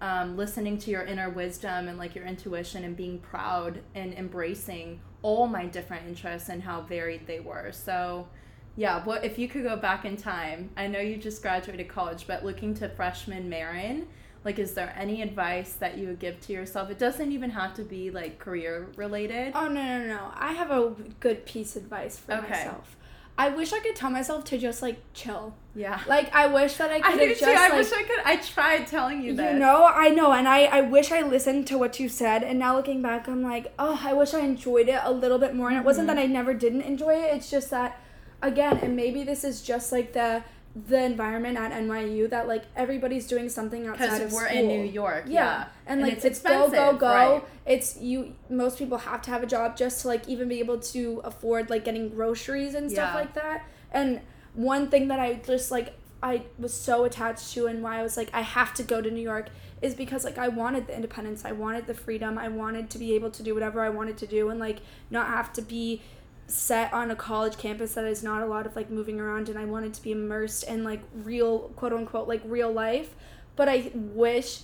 um, 0.01 0.37
listening 0.37 0.77
to 0.79 0.91
your 0.91 1.03
inner 1.03 1.29
wisdom 1.29 1.87
and 1.87 1.97
like 1.97 2.15
your 2.15 2.25
intuition 2.25 2.83
and 2.83 2.95
being 2.95 3.19
proud 3.19 3.81
and 3.95 4.13
embracing 4.13 4.99
all 5.21 5.47
my 5.47 5.65
different 5.65 6.07
interests 6.07 6.49
and 6.49 6.61
how 6.61 6.81
varied 6.81 7.25
they 7.25 7.39
were. 7.39 7.71
So, 7.71 8.27
yeah, 8.75 9.03
what 9.03 9.25
if 9.25 9.39
you 9.39 9.47
could 9.47 9.63
go 9.63 9.75
back 9.75 10.05
in 10.05 10.15
time? 10.15 10.69
I 10.77 10.87
know 10.87 10.99
you 10.99 11.17
just 11.17 11.41
graduated 11.41 11.87
college, 11.87 12.27
but 12.27 12.45
looking 12.45 12.75
to 12.75 12.89
freshman 12.89 13.49
Marin, 13.49 14.07
like, 14.45 14.59
is 14.59 14.73
there 14.73 14.93
any 14.95 15.23
advice 15.23 15.73
that 15.73 15.97
you 15.97 16.07
would 16.07 16.19
give 16.19 16.39
to 16.41 16.53
yourself? 16.53 16.91
It 16.91 16.99
doesn't 16.99 17.31
even 17.31 17.49
have 17.49 17.73
to 17.73 17.83
be 17.83 18.11
like 18.11 18.37
career 18.39 18.87
related. 18.95 19.53
Oh 19.55 19.67
no 19.67 19.99
no 19.99 20.05
no! 20.07 20.31
I 20.35 20.53
have 20.53 20.69
a 20.69 20.93
good 21.19 21.45
piece 21.45 21.75
of 21.75 21.83
advice 21.83 22.19
for 22.19 22.33
Okay. 22.33 22.49
myself. 22.49 22.95
I 23.39 23.49
wish 23.49 23.71
I 23.71 23.79
could 23.79 23.95
tell 23.95 24.09
myself 24.09 24.45
to 24.45 24.57
just 24.57 24.81
like 24.81 24.99
chill. 25.13 25.53
Yeah. 25.75 25.99
Like 26.07 26.33
I 26.33 26.47
wish 26.47 26.75
that 26.77 26.89
I 26.91 26.95
I 27.03 27.11
could 27.11 27.19
do 27.19 27.27
have 27.27 27.37
too. 27.37 27.45
I 27.45 27.69
like 27.69 27.73
wish 27.73 27.91
I 27.93 28.03
could. 28.03 28.19
I 28.25 28.35
tried 28.37 28.87
telling 28.87 29.21
you 29.21 29.35
that. 29.35 29.53
you 29.53 29.59
know 29.59 29.85
I 29.85 30.09
know, 30.09 30.31
and 30.31 30.47
I 30.47 30.63
I 30.65 30.81
wish 30.81 31.11
I 31.11 31.21
listened 31.21 31.67
to 31.67 31.77
what 31.77 31.99
you 31.99 32.09
said, 32.09 32.41
and 32.43 32.57
now 32.57 32.75
looking 32.75 33.01
back, 33.01 33.27
I'm 33.27 33.43
like, 33.43 33.73
oh, 33.77 33.99
I 34.03 34.13
wish 34.13 34.33
I 34.33 34.39
enjoyed 34.39 34.89
it 34.89 34.99
a 35.03 35.11
little 35.11 35.37
bit 35.37 35.53
more. 35.55 35.69
And 35.69 35.77
it 35.77 35.85
wasn't 35.85 36.07
Mm-hmm. 36.07 36.15
that 36.17 36.23
I 36.23 36.25
never 36.27 36.53
didn't 36.55 36.81
enjoy 36.81 37.13
it. 37.15 37.35
It's 37.35 37.49
just 37.51 37.69
that, 37.69 37.99
again, 38.41 38.77
and 38.81 38.95
maybe 38.95 39.23
this 39.23 39.43
is 39.43 39.61
just 39.61 39.91
like 39.91 40.13
the 40.13 40.43
the 40.87 41.01
environment 41.03 41.57
at 41.57 41.71
NYU 41.71 42.29
that 42.29 42.47
like 42.47 42.63
everybody's 42.75 43.25
doing 43.25 43.49
something 43.49 43.87
outside 43.87 44.21
of 44.21 44.31
we're 44.31 44.47
school. 44.47 44.59
in 44.59 44.67
New 44.67 44.83
York. 44.83 45.23
Yeah. 45.27 45.33
Yeah, 45.33 45.65
And 45.87 46.01
like 46.01 46.13
it's 46.13 46.25
it's, 46.25 46.39
go 46.41 46.69
go 46.69 46.93
go. 46.95 47.07
right. 47.07 47.43
It's 47.65 47.97
you 47.97 48.35
most 48.49 48.77
people 48.77 48.97
have 48.99 49.21
to 49.23 49.31
have 49.31 49.41
a 49.41 49.47
job 49.47 49.75
just 49.75 50.01
to 50.01 50.07
like 50.09 50.27
even 50.27 50.47
be 50.47 50.59
able 50.59 50.79
to 50.79 51.21
afford 51.23 51.69
like 51.69 51.83
getting 51.85 52.09
groceries 52.09 52.75
and 52.75 52.91
stuff 52.91 53.11
Yeah. 53.13 53.19
like 53.19 53.33
that. 53.33 53.65
And 53.91 54.21
one 54.53 54.89
thing 54.89 55.07
that 55.07 55.19
I 55.19 55.35
just 55.35 55.71
like 55.71 55.93
I 56.21 56.43
was 56.59 56.73
so 56.73 57.05
attached 57.05 57.53
to 57.53 57.67
and 57.67 57.81
why 57.81 57.99
I 57.99 58.03
was 58.03 58.17
like 58.17 58.29
I 58.33 58.41
have 58.41 58.73
to 58.75 58.83
go 58.83 59.01
to 59.01 59.09
New 59.09 59.21
York 59.21 59.49
is 59.81 59.93
because 59.95 60.23
like 60.25 60.37
I 60.37 60.47
wanted 60.47 60.87
the 60.87 60.95
independence, 60.95 61.45
I 61.45 61.51
wanted 61.53 61.87
the 61.87 61.93
freedom, 61.93 62.37
I 62.37 62.49
wanted 62.49 62.89
to 62.91 62.97
be 62.99 63.13
able 63.13 63.29
to 63.31 63.41
do 63.43 63.53
whatever 63.53 63.81
I 63.81 63.89
wanted 63.89 64.17
to 64.17 64.27
do 64.27 64.49
and 64.49 64.59
like 64.59 64.79
not 65.09 65.27
have 65.27 65.53
to 65.53 65.61
be 65.61 66.01
set 66.47 66.93
on 66.93 67.11
a 67.11 67.15
college 67.15 67.57
campus 67.57 67.93
that 67.95 68.05
is 68.05 68.23
not 68.23 68.41
a 68.41 68.45
lot 68.45 68.65
of 68.65 68.75
like 68.75 68.89
moving 68.89 69.19
around 69.19 69.49
and 69.49 69.59
I 69.59 69.65
wanted 69.65 69.93
to 69.95 70.01
be 70.01 70.13
immersed 70.13 70.63
in 70.63 70.83
like 70.83 71.01
real 71.13 71.69
quote 71.75 71.93
unquote 71.93 72.27
like 72.27 72.41
real 72.45 72.71
life. 72.71 73.13
But 73.55 73.67
I 73.67 73.91
wish 73.93 74.61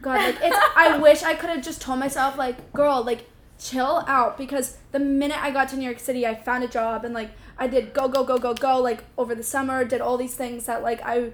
God 0.00 0.18
like 0.18 0.38
it's 0.40 0.56
I 0.76 0.96
wish 0.98 1.22
I 1.22 1.34
could 1.34 1.50
have 1.50 1.62
just 1.62 1.80
told 1.80 1.98
myself 1.98 2.38
like 2.38 2.72
girl 2.72 3.02
like 3.04 3.28
chill 3.58 4.04
out 4.06 4.38
because 4.38 4.76
the 4.92 4.98
minute 4.98 5.42
I 5.42 5.50
got 5.50 5.68
to 5.70 5.76
New 5.76 5.84
York 5.84 5.98
City 5.98 6.26
I 6.26 6.34
found 6.34 6.62
a 6.62 6.68
job 6.68 7.04
and 7.04 7.14
like 7.14 7.30
I 7.58 7.66
did 7.66 7.92
go 7.92 8.08
go 8.08 8.24
go 8.24 8.38
go 8.38 8.54
go 8.54 8.80
like 8.80 9.04
over 9.18 9.34
the 9.34 9.42
summer 9.42 9.84
did 9.84 10.00
all 10.00 10.16
these 10.16 10.34
things 10.34 10.66
that 10.66 10.82
like 10.82 11.00
I 11.04 11.32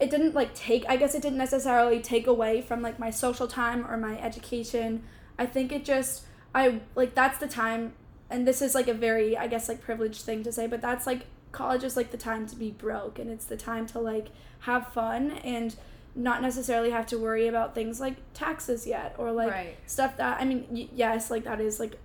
it 0.00 0.10
didn't 0.10 0.34
like 0.34 0.54
take 0.54 0.84
I 0.88 0.96
guess 0.96 1.14
it 1.14 1.22
didn't 1.22 1.38
necessarily 1.38 2.00
take 2.00 2.26
away 2.26 2.62
from 2.62 2.82
like 2.82 2.98
my 2.98 3.10
social 3.10 3.46
time 3.46 3.86
or 3.88 3.96
my 3.96 4.20
education. 4.20 5.04
I 5.38 5.46
think 5.46 5.70
it 5.70 5.84
just 5.84 6.24
I 6.52 6.80
like 6.96 7.14
that's 7.14 7.38
the 7.38 7.48
time 7.48 7.92
and 8.30 8.46
this 8.46 8.60
is 8.62 8.74
like 8.74 8.88
a 8.88 8.94
very 8.94 9.36
I 9.36 9.46
guess 9.46 9.68
like 9.68 9.80
privileged 9.80 10.22
thing 10.22 10.42
to 10.44 10.52
say, 10.52 10.66
but 10.66 10.80
that's 10.80 11.06
like 11.06 11.26
college 11.52 11.84
is 11.84 11.96
like 11.96 12.10
the 12.10 12.16
time 12.18 12.46
to 12.46 12.56
be 12.56 12.70
broke 12.70 13.18
and 13.18 13.30
it's 13.30 13.46
the 13.46 13.56
time 13.56 13.86
to 13.86 13.98
like 13.98 14.28
have 14.60 14.88
fun 14.92 15.30
and 15.44 15.74
not 16.14 16.42
necessarily 16.42 16.90
have 16.90 17.06
to 17.06 17.18
worry 17.18 17.46
about 17.46 17.74
things 17.74 18.00
like 18.00 18.16
taxes 18.34 18.86
yet 18.86 19.14
or 19.18 19.32
like 19.32 19.50
Right. 19.52 19.76
stuff 19.86 20.16
that 20.16 20.40
I 20.40 20.44
mean 20.44 20.66
y- 20.70 20.88
yes 20.94 21.30
like 21.30 21.44
that 21.44 21.60
is 21.60 21.78
like 21.80 21.98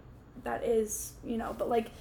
that 0.43 0.63
is 0.63 1.13
you 1.25 1.37
know 1.37 1.55
but 1.57 1.69
like 1.69 1.91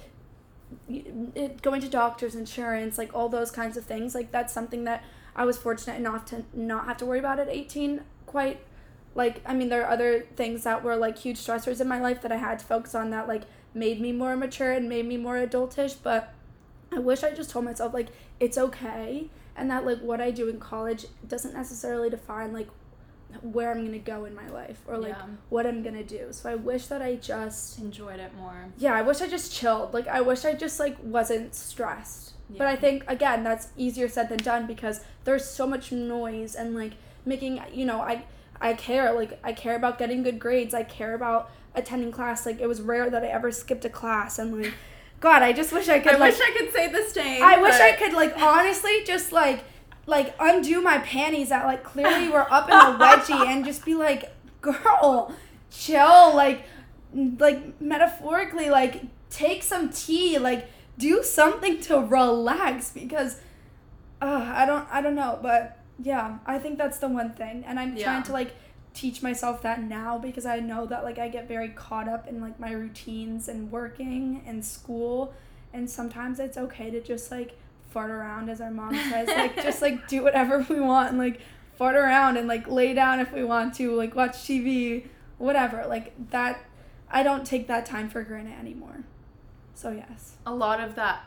it, 0.89 1.61
going 1.61 1.81
to 1.81 1.89
doctors 1.89 2.35
insurance 2.35 2.97
like 2.97 3.13
all 3.13 3.29
those 3.29 3.51
kinds 3.51 3.75
of 3.77 3.83
things 3.85 4.15
like 4.15 4.31
that's 4.31 4.53
something 4.53 4.83
that 4.85 5.03
I 5.35 5.45
was 5.45 5.57
fortunate 5.57 5.97
enough 5.97 6.25
to 6.25 6.43
not 6.53 6.85
have 6.85 6.97
to 6.97 7.05
worry 7.05 7.19
about 7.19 7.39
at 7.39 7.49
18 7.49 8.01
quite 8.25 8.61
like 9.15 9.41
I 9.45 9.53
mean 9.53 9.69
there 9.69 9.83
are 9.85 9.89
other 9.91 10.25
things 10.35 10.63
that 10.63 10.83
were 10.83 10.95
like 10.95 11.17
huge 11.17 11.37
stressors 11.37 11.81
in 11.81 11.87
my 11.87 11.99
life 11.99 12.21
that 12.21 12.31
I 12.31 12.37
had 12.37 12.59
to 12.59 12.65
focus 12.65 12.95
on 12.95 13.09
that 13.11 13.27
like 13.27 13.43
made 13.73 13.99
me 14.01 14.11
more 14.11 14.35
mature 14.35 14.71
and 14.71 14.87
made 14.89 15.05
me 15.07 15.17
more 15.17 15.35
adultish 15.35 15.95
but 16.03 16.33
I 16.91 16.99
wish 16.99 17.23
I 17.23 17.31
just 17.31 17.49
told 17.49 17.65
myself 17.65 17.93
like 17.93 18.07
it's 18.39 18.57
okay 18.57 19.29
and 19.55 19.69
that 19.71 19.85
like 19.85 19.99
what 19.99 20.19
I 20.21 20.31
do 20.31 20.49
in 20.49 20.59
college 20.59 21.05
doesn't 21.27 21.53
necessarily 21.53 22.09
define 22.09 22.51
like 22.53 22.67
where 23.41 23.71
I'm 23.71 23.85
gonna 23.85 23.97
go 23.99 24.25
in 24.25 24.35
my 24.35 24.49
life 24.49 24.81
or 24.87 24.97
like 24.97 25.13
Yeah. 25.13 25.25
what 25.49 25.65
I'm 25.65 25.83
gonna 25.83 26.03
do. 26.03 26.27
So 26.31 26.49
I 26.49 26.55
wish 26.55 26.87
that 26.87 27.01
I 27.01 27.15
just 27.15 27.79
Enjoyed 27.79 28.19
it 28.19 28.35
more. 28.35 28.65
yeah, 28.77 28.93
I 28.93 29.01
wish 29.01 29.21
I 29.21 29.27
just 29.27 29.53
chilled. 29.53 29.93
Like 29.93 30.07
I 30.07 30.19
wish 30.19 30.43
I 30.43 30.53
just 30.53 30.79
like 30.79 30.97
wasn't 31.01 31.55
stressed. 31.55 32.33
But 32.57 32.67
I 32.67 32.75
think 32.75 33.05
again 33.07 33.45
that's 33.45 33.69
easier 33.77 34.09
said 34.09 34.27
than 34.27 34.39
done 34.39 34.67
because 34.67 34.99
there's 35.23 35.45
so 35.45 35.65
much 35.65 35.93
noise 35.93 36.55
and 36.55 36.75
like 36.75 36.91
making 37.25 37.61
you 37.71 37.85
know 37.85 38.01
I 38.01 38.25
I 38.61 38.73
care 38.73 39.11
like 39.13 39.39
I 39.43 39.53
care 39.53 39.75
about 39.75 39.97
getting 39.97 40.23
good 40.23 40.39
grades. 40.39 40.73
I 40.73 40.83
care 40.83 41.13
about 41.15 41.51
attending 41.75 42.11
class. 42.11 42.45
Like 42.45 42.61
it 42.61 42.67
was 42.67 42.81
rare 42.81 43.09
that 43.09 43.23
I 43.23 43.27
ever 43.27 43.51
skipped 43.51 43.83
a 43.85 43.89
class 43.89 44.39
and 44.39 44.55
like 44.61 44.73
God, 45.19 45.43
I 45.43 45.53
just 45.53 45.71
wish 45.71 45.89
I 45.89 45.99
could 45.99 46.15
I 46.15 46.17
like 46.17 46.33
wish 46.33 46.41
I 46.41 46.57
could 46.57 46.73
say 46.73 46.87
the 46.87 47.03
same. 47.03 47.43
I 47.43 47.57
wish 47.57 47.75
I 47.75 47.91
could 47.93 48.13
like 48.13 48.35
honestly 48.37 49.03
just 49.05 49.31
like 49.31 49.63
like 50.05 50.35
undo 50.39 50.81
my 50.81 50.99
panties 50.99 51.49
that 51.49 51.65
like 51.65 51.83
clearly 51.83 52.29
were 52.33 52.51
up 52.51 52.69
in 52.69 52.75
a 52.75 52.97
wedgie 52.97 53.45
and 53.47 53.65
just 53.65 53.85
be 53.85 53.95
like, 53.95 54.31
girl, 54.61 55.33
chill, 55.69 56.35
like 56.35 56.63
like 57.13 57.81
metaphorically, 57.81 58.69
like 58.69 59.03
take 59.29 59.63
some 59.63 59.89
tea, 59.89 60.37
like 60.37 60.69
do 60.97 61.23
something 61.23 61.79
to 61.81 61.99
relax 61.99 62.91
because 62.91 63.41
uh, 64.21 64.51
I 64.55 64.65
don't 64.65 64.87
I 64.91 65.01
don't 65.01 65.15
know, 65.15 65.39
but 65.41 65.77
yeah, 66.03 66.39
I 66.45 66.57
think 66.59 66.77
that's 66.77 66.99
the 66.99 67.07
one 67.07 67.31
thing. 67.31 67.63
And 67.65 67.79
I'm 67.79 67.95
Yeah. 67.95 68.05
trying 68.05 68.23
to 68.23 68.33
like 68.33 68.55
teach 68.93 69.21
myself 69.23 69.61
that 69.61 69.81
now 69.81 70.17
because 70.17 70.45
I 70.45 70.59
know 70.59 70.85
that 70.87 71.03
like 71.03 71.17
I 71.17 71.29
get 71.29 71.47
very 71.47 71.69
caught 71.69 72.07
up 72.09 72.27
in 72.27 72.41
like 72.41 72.59
my 72.59 72.71
routines 72.71 73.47
and 73.47 73.71
working 73.71 74.43
and 74.45 74.65
school 74.65 75.33
and 75.73 75.89
sometimes 75.89 76.39
it's 76.41 76.57
okay 76.57 76.91
to 76.91 76.99
just 77.01 77.31
like 77.31 77.57
fart 77.89 78.11
around 78.11 78.49
as 78.49 78.59
our 78.59 78.69
mom 78.71 78.93
says 79.09 79.29
like 79.29 79.55
just 79.63 79.81
like 79.81 80.09
do 80.09 80.21
whatever 80.27 80.65
we 80.69 80.81
want 80.81 81.09
and 81.09 81.17
like 81.17 81.39
fart 81.77 81.95
around 81.95 82.35
and 82.35 82.49
like 82.49 82.67
lay 82.67 82.93
down 82.93 83.21
if 83.21 83.31
we 83.31 83.45
want 83.45 83.73
to 83.75 83.95
like 83.95 84.13
watch 84.13 84.33
TV 84.39 85.05
whatever 85.37 85.85
like 85.87 86.11
that 86.31 86.59
I 87.09 87.23
don't 87.23 87.45
take 87.45 87.67
that 87.67 87.85
time 87.85 88.09
for 88.09 88.23
granted 88.23 88.59
anymore 88.59 89.05
so 89.73 89.91
yes 89.91 90.33
a 90.45 90.53
lot 90.53 90.81
of 90.81 90.95
that 90.95 91.23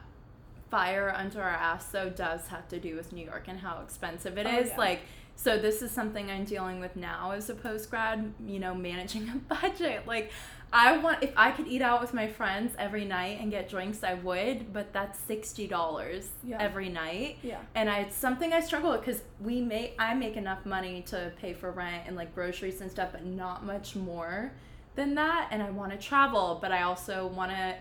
fire 0.70 1.12
under 1.16 1.40
our 1.42 1.48
ass 1.50 1.86
though 1.86 2.10
does 2.10 2.48
have 2.48 2.66
to 2.68 2.78
do 2.80 2.96
with 2.96 3.12
New 3.12 3.24
York 3.24 3.44
and 3.48 3.58
how 3.60 3.80
expensive 3.82 4.36
it 4.38 4.46
Oh, 4.46 4.58
is. 4.58 4.68
yeah. 4.70 4.76
Like 4.78 5.00
so 5.36 5.58
this 5.58 5.82
is 5.82 5.90
something 5.90 6.30
I'm 6.30 6.44
dealing 6.44 6.78
with 6.78 6.94
now 6.94 7.32
as 7.32 7.50
a 7.50 7.54
post 7.54 7.90
grad, 7.90 8.32
you 8.46 8.60
know, 8.60 8.72
managing 8.74 9.28
a 9.50 9.54
budget. 9.54 10.06
Like 10.06 10.30
I 10.72 10.96
want 10.98 11.22
if 11.22 11.32
I 11.36 11.50
could 11.52 11.66
eat 11.68 11.82
out 11.82 12.00
with 12.00 12.14
my 12.14 12.26
friends 12.26 12.74
every 12.78 13.04
night 13.04 13.38
and 13.40 13.50
get 13.50 13.68
drinks 13.68 14.02
I 14.02 14.14
would, 14.14 14.72
but 14.72 14.92
that's 14.92 15.18
sixty 15.18 15.66
dollars 15.66 16.28
Yeah. 16.42 16.58
every 16.60 16.88
night. 16.88 17.38
yeah 17.42 17.58
And 17.74 17.88
I, 17.90 18.00
it's 18.00 18.16
something 18.16 18.52
I 18.52 18.60
struggle 18.60 18.90
with 18.92 19.00
because 19.04 19.22
we 19.40 19.60
make 19.60 19.94
I 19.98 20.14
make 20.14 20.36
enough 20.36 20.64
money 20.66 21.02
to 21.08 21.32
pay 21.40 21.52
for 21.52 21.70
rent 21.72 22.04
and 22.06 22.16
like 22.16 22.34
groceries 22.34 22.80
and 22.80 22.90
stuff, 22.90 23.10
but 23.12 23.24
not 23.24 23.64
much 23.64 23.94
more 23.96 24.52
than 24.96 25.14
that. 25.16 25.48
And 25.50 25.62
I 25.62 25.70
want 25.70 25.92
to 25.92 25.98
travel, 25.98 26.58
but 26.62 26.70
I 26.72 26.82
also 26.82 27.26
want 27.26 27.50
to, 27.50 27.74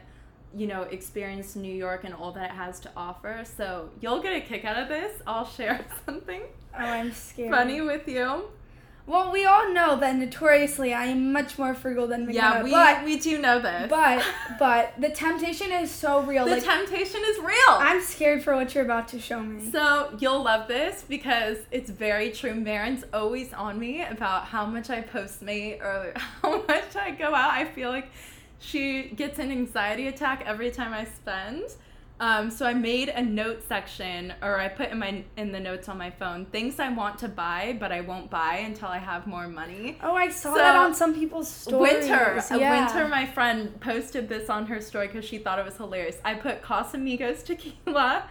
you 0.55 0.67
know, 0.67 0.83
experience 0.83 1.55
New 1.55 1.73
York 1.73 2.03
and 2.03 2.13
all 2.13 2.31
that 2.33 2.51
it 2.51 2.55
has 2.55 2.79
to 2.81 2.91
offer. 2.95 3.43
So 3.57 3.89
you'll 4.01 4.21
get 4.21 4.35
a 4.35 4.41
kick 4.41 4.65
out 4.65 4.77
of 4.77 4.87
this. 4.87 5.21
I'll 5.25 5.47
share 5.47 5.85
something 6.05 6.41
oh 6.73 6.77
I'm 6.77 7.11
scared 7.11 7.51
funny 7.51 7.81
with 7.81 8.07
you. 8.07 8.43
Well, 9.05 9.33
we 9.33 9.43
all 9.43 9.73
know 9.73 9.99
that 9.99 10.15
notoriously 10.15 10.93
I 10.93 11.07
am 11.07 11.33
much 11.33 11.59
more 11.59 11.73
frugal 11.73 12.07
than 12.07 12.25
McKenna. 12.25 12.55
Yeah, 12.55 12.63
we 12.63 12.71
but, 12.71 13.03
we 13.03 13.19
do 13.19 13.37
know 13.37 13.59
this. 13.59 13.89
but 13.89 14.25
but 14.59 14.93
the 14.97 15.09
temptation 15.09 15.73
is 15.73 15.91
so 15.91 16.21
real. 16.21 16.45
the 16.45 16.51
like 16.51 16.63
temptation 16.63 17.19
is 17.25 17.37
real. 17.39 17.57
I'm 17.67 18.01
scared 18.01 18.43
for 18.43 18.55
what 18.55 18.73
you're 18.73 18.85
about 18.85 19.09
to 19.09 19.19
show 19.19 19.41
me. 19.41 19.69
So 19.71 20.15
you'll 20.19 20.43
love 20.43 20.69
this 20.69 21.03
because 21.07 21.57
it's 21.69 21.89
very 21.89 22.31
true. 22.31 22.55
Maren's 22.55 23.03
always 23.13 23.51
on 23.51 23.77
me 23.77 24.03
about 24.03 24.45
how 24.45 24.65
much 24.65 24.89
I 24.89 25.01
post, 25.01 25.43
postmate 25.43 25.81
or 25.81 26.13
how 26.41 26.61
much 26.65 26.95
I 26.95 27.11
go 27.11 27.35
out. 27.35 27.51
I 27.51 27.65
feel 27.65 27.89
like 27.89 28.09
she 28.63 29.09
gets 29.15 29.39
an 29.39 29.51
anxiety 29.51 30.07
attack 30.07 30.43
every 30.45 30.71
time 30.71 30.93
I 30.93 31.05
spend. 31.05 31.63
Um, 32.19 32.49
so 32.51 32.65
I 32.65 32.73
made 32.73 33.09
a 33.09 33.21
note 33.21 33.63
section, 33.67 34.33
or 34.41 34.57
I 34.59 34.67
put 34.69 34.91
in 34.91 34.99
my 34.99 35.23
in 35.35 35.51
the 35.51 35.59
notes 35.59 35.89
on 35.89 35.97
my 35.97 36.09
phone 36.11 36.45
things 36.45 36.79
I 36.79 36.89
want 36.89 37.17
to 37.19 37.27
buy, 37.27 37.75
but 37.79 37.91
I 37.91 38.01
won't 38.01 38.29
buy 38.29 38.57
until 38.57 38.87
I 38.87 38.99
have 38.99 39.27
more 39.27 39.47
money. 39.47 39.97
oh, 40.01 40.15
I 40.15 40.29
saw 40.29 40.53
So, 40.53 40.59
that 40.59 40.75
on 40.75 40.93
some 40.93 41.13
people's 41.13 41.49
stories. 41.49 42.07
Winter, 42.07 42.41
Yeah. 42.55 42.71
Winter, 42.85 43.07
my 43.09 43.25
friend 43.25 43.77
posted 43.81 44.29
this 44.29 44.49
on 44.49 44.67
her 44.67 44.79
story 44.79 45.07
because 45.07 45.25
she 45.25 45.37
thought 45.39 45.59
it 45.59 45.65
was 45.65 45.75
hilarious. 45.75 46.17
I 46.23 46.35
put 46.35 46.61
Casamigos 46.61 47.43
tequila, 47.43 48.29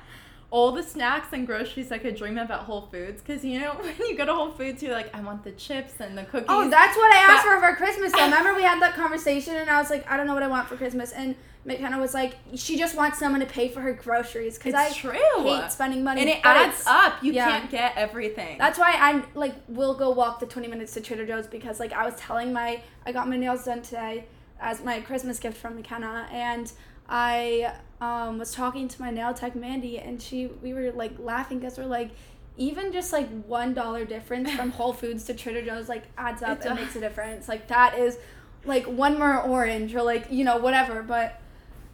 all 0.53 0.71
the 0.71 0.83
snacks 0.83 1.29
and 1.33 1.47
groceries 1.47 1.91
I 1.91 1.97
could 1.97 2.15
dream 2.15 2.37
of 2.37 2.51
at 2.51 2.61
Whole 2.61 2.83
Foods. 2.83 3.23
Because 3.23 3.43
you 3.43 3.59
know 3.59 3.71
when 3.81 3.97
you 3.99 4.17
go 4.17 4.27
to 4.27 4.35
Whole 4.35 4.53
Foods, 4.53 4.83
you're 4.83 4.93
like, 4.93 5.13
I 5.15 5.21
want 5.23 5.43
the 5.43 5.53
chips 5.53 5.95
and 5.99 6.17
the 6.17 6.25
cookies. 6.25 6.47
Oh, 6.49 6.69
that's 6.69 6.95
what 6.97 7.13
I 7.13 7.17
asked 7.19 7.45
That- 7.45 7.61
for 7.61 7.67
for 7.67 7.77
Christmas. 7.77 8.13
Though. 8.13 8.25
Remember, 8.25 8.55
we 8.57 8.63
had 8.63 8.81
that 8.83 8.95
conversation, 8.95 9.57
and 9.57 9.69
I 9.71 9.81
was 9.81 9.91
like, 9.91 10.09
I 10.09 10.17
don't 10.17 10.27
know 10.27 10.35
what 10.35 10.43
I 10.43 10.49
want 10.49 10.69
for 10.69 10.77
Christmas, 10.77 11.11
and 11.13 11.35
McKenna 11.65 11.99
was 11.99 12.13
like, 12.13 12.35
she 12.55 12.77
just 12.77 12.97
wants 12.97 13.19
someone 13.19 13.41
to 13.41 13.47
pay 13.47 13.69
for 13.69 13.81
her 13.81 13.95
groceries 13.95 14.59
because 14.59 14.75
it's 14.75 14.97
I 14.97 14.99
true. 14.99 15.43
hate 15.43 15.73
spending 15.73 16.05
money. 16.05 16.21
and 16.21 16.29
it 16.29 16.41
adds 16.45 16.85
up. 16.87 17.23
You 17.23 17.33
yeah. 17.33 17.47
can't 17.49 17.71
get 17.71 17.97
everything. 17.97 18.59
That's 18.59 18.79
why 18.79 18.95
I'm 18.99 19.25
like, 19.35 19.55
we'll 19.69 19.95
go 19.95 20.11
walk 20.11 20.41
the 20.41 20.47
20 20.47 20.69
minutes 20.69 20.93
to 20.95 21.01
Trader 21.01 21.25
Joe's 21.25 21.47
because 21.47 21.81
like 21.81 21.93
I 21.93 22.05
was 22.05 22.15
telling 22.17 22.53
my, 22.53 22.83
I 23.07 23.13
got 23.13 23.29
my 23.29 23.37
nails 23.37 23.65
done 23.65 23.81
today 23.81 24.27
as 24.61 24.83
my 24.85 25.01
Christmas 25.01 25.39
gift 25.39 25.57
from 25.57 25.77
McKenna, 25.77 26.29
and 26.31 26.71
I 27.09 27.75
um, 28.01 28.39
was 28.39 28.53
talking 28.53 28.89
to 28.89 29.01
my 29.03 29.11
nail 29.11 29.35
tech 29.35 29.55
Mandy, 29.55 29.99
and 29.99 30.21
she, 30.21 30.47
we 30.47 30.73
were 30.75 30.93
like 30.93 31.19
laughing 31.19 31.59
because 31.59 31.79
we're 31.79 31.87
like. 31.87 32.11
Even 32.59 32.93
just 32.93 33.15
like 33.15 33.31
one 33.47 33.73
dollar 33.73 34.05
difference 34.05 34.51
from 34.53 34.71
Whole 34.79 34.93
Foods 34.93 35.25
to 35.25 35.33
Trader 35.33 35.63
Joe's 35.63 35.89
like 35.89 36.03
adds 36.19 36.43
up 36.43 36.61
It 36.61 36.67
and 36.67 36.77
does. 36.77 36.85
makes 36.85 36.97
a 36.97 37.01
difference. 37.01 37.49
Like 37.49 37.69
that 37.69 37.99
is 37.99 38.19
like 38.67 38.85
one 38.85 39.19
more 39.19 39.41
orange 39.41 39.95
or 39.95 40.03
like 40.03 40.27
you 40.31 40.45
know 40.45 40.59
whatever. 40.59 41.03
But 41.03 41.41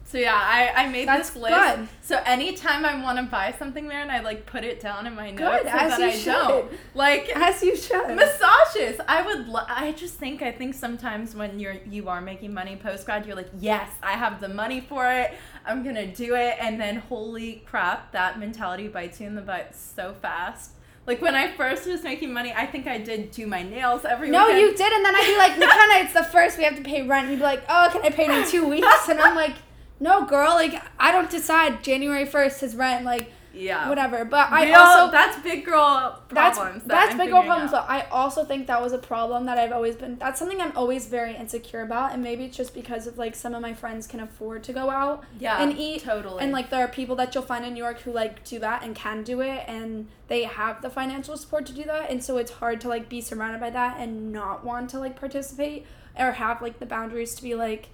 So 0.09 0.17
yeah, 0.17 0.33
I, 0.33 0.71
I 0.85 0.89
made 0.89 1.07
That's 1.07 1.29
this 1.29 1.39
list. 1.43 1.53
good. 1.55 1.87
So 2.01 2.19
anytime 2.25 2.83
I 2.83 2.99
want 2.99 3.19
to 3.19 3.25
buy 3.25 3.53
something, 3.59 3.87
Maren, 3.87 4.09
I 4.09 4.21
like 4.21 4.47
put 4.47 4.63
it 4.63 4.79
down 4.79 5.05
in 5.05 5.13
my 5.13 5.29
notes 5.29 5.65
so 5.65 5.69
as 5.69 5.97
that 5.99 6.25
you 6.25 6.31
I 6.31 6.35
don't. 6.35 6.71
Like 6.95 7.29
as 7.35 7.61
you 7.61 7.75
should. 7.77 8.15
massages. 8.15 8.99
I 9.07 9.21
would. 9.21 9.47
Lo- 9.47 9.65
I 9.67 9.91
just 9.91 10.15
think. 10.15 10.41
I 10.41 10.51
think 10.51 10.73
sometimes 10.73 11.35
when 11.35 11.59
you're 11.59 11.77
you 11.87 12.09
are 12.09 12.21
making 12.21 12.55
money 12.55 12.75
post 12.75 13.05
grad, 13.05 13.27
you're 13.27 13.35
like, 13.35 13.51
yes, 13.59 13.87
I 14.01 14.13
have 14.13 14.41
the 14.41 14.49
money 14.49 14.81
for 14.81 15.05
it. 15.11 15.35
I'm 15.63 15.83
gonna 15.83 16.07
do 16.07 16.33
it, 16.33 16.55
and 16.59 16.81
then 16.81 16.95
holy 16.95 17.61
crap, 17.67 18.11
that 18.13 18.39
mentality 18.39 18.87
bites 18.87 19.21
you 19.21 19.27
in 19.27 19.35
the 19.35 19.41
butt 19.41 19.75
so 19.75 20.15
fast. 20.23 20.71
Like 21.05 21.21
when 21.21 21.35
I 21.35 21.51
first 21.51 21.85
was 21.85 22.01
making 22.03 22.33
money, 22.33 22.51
I 22.51 22.65
think 22.65 22.87
I 22.87 22.97
did 22.97 23.29
do 23.29 23.45
my 23.45 23.61
nails 23.61 24.05
every 24.05 24.31
No, 24.31 24.45
weekend. 24.47 24.61
you 24.61 24.75
did, 24.75 24.91
and 24.91 25.05
then 25.05 25.15
I'd 25.15 25.27
be 25.27 25.37
like, 25.37 25.59
McKenna, 25.59 26.03
it's 26.03 26.13
the 26.13 26.23
first 26.23 26.57
we 26.57 26.63
have 26.63 26.75
to 26.77 26.83
pay 26.83 27.07
rent. 27.07 27.25
And 27.25 27.31
you'd 27.33 27.37
be 27.37 27.43
like, 27.43 27.63
oh, 27.69 27.89
can 27.91 28.01
I 28.01 28.09
pay 28.09 28.25
it 28.25 28.31
in 28.31 28.47
two 28.49 28.67
weeks? 28.67 29.07
And 29.07 29.19
I'm 29.19 29.35
like, 29.35 29.53
no, 29.99 30.25
girl, 30.25 30.51
like 30.53 30.81
I 30.99 31.11
don't 31.11 31.29
decide. 31.29 31.83
January 31.83 32.25
first 32.25 32.63
is 32.63 32.75
rent, 32.75 33.03
like 33.05 33.31
Yeah. 33.51 33.89
whatever. 33.89 34.23
But 34.25 34.51
I 34.51 34.65
Real- 34.65 34.79
also 34.79 35.11
that's 35.11 35.37
big 35.39 35.65
girl 35.65 36.21
that's 36.29 36.57
problems. 36.57 36.83
that 36.83 36.87
that's 36.87 37.15
big 37.15 37.29
girl 37.31 37.43
problems. 37.43 37.73
out. 37.73 37.87
But 37.87 37.93
I 37.93 38.01
also 38.11 38.45
think 38.45 38.67
that 38.67 38.81
was 38.81 38.93
a 38.93 38.97
problem 38.99 39.45
that 39.47 39.57
I've 39.57 39.71
always 39.73 39.95
been. 39.95 40.17
That's 40.17 40.37
something 40.39 40.61
I'm 40.61 40.71
always 40.77 41.07
very 41.07 41.35
insecure 41.35 41.81
about, 41.81 42.13
and 42.13 42.21
maybe 42.23 42.45
it's 42.45 42.55
just 42.55 42.73
because 42.75 43.07
of 43.07 43.17
like 43.17 43.35
some 43.35 43.53
of 43.55 43.61
my 43.61 43.73
friends 43.73 44.05
can 44.07 44.19
afford 44.19 44.63
to 44.65 44.73
go 44.73 44.89
out 44.91 45.23
Yeah. 45.39 45.61
and 45.61 45.77
eat 45.77 46.03
totally. 46.03 46.43
and 46.43 46.51
like 46.53 46.69
there 46.69 46.83
are 46.85 46.87
people 46.87 47.15
that 47.17 47.33
you'll 47.33 47.43
find 47.43 47.65
in 47.65 47.73
New 47.73 47.83
York 47.83 47.99
who 48.01 48.11
like 48.13 48.43
do 48.45 48.59
that 48.59 48.83
and 48.83 48.95
can 48.95 49.23
do 49.23 49.41
it 49.41 49.63
and 49.67 50.07
they 50.27 50.43
have 50.43 50.81
the 50.83 50.89
financial 50.91 51.35
support 51.35 51.65
to 51.65 51.73
do 51.73 51.83
that 51.85 52.09
and 52.11 52.23
so 52.23 52.37
it's 52.37 52.51
hard 52.51 52.79
to 52.81 52.87
like 52.87 53.09
be 53.09 53.19
surrounded 53.19 53.59
by 53.59 53.71
that 53.71 53.97
and 53.99 54.31
not 54.31 54.63
want 54.63 54.91
to 54.91 54.99
like 54.99 55.19
participate 55.19 55.85
or 56.17 56.33
have 56.33 56.61
like 56.61 56.77
the 56.79 56.85
boundaries 56.85 57.33
to 57.35 57.41
be 57.41 57.55
like 57.55 57.89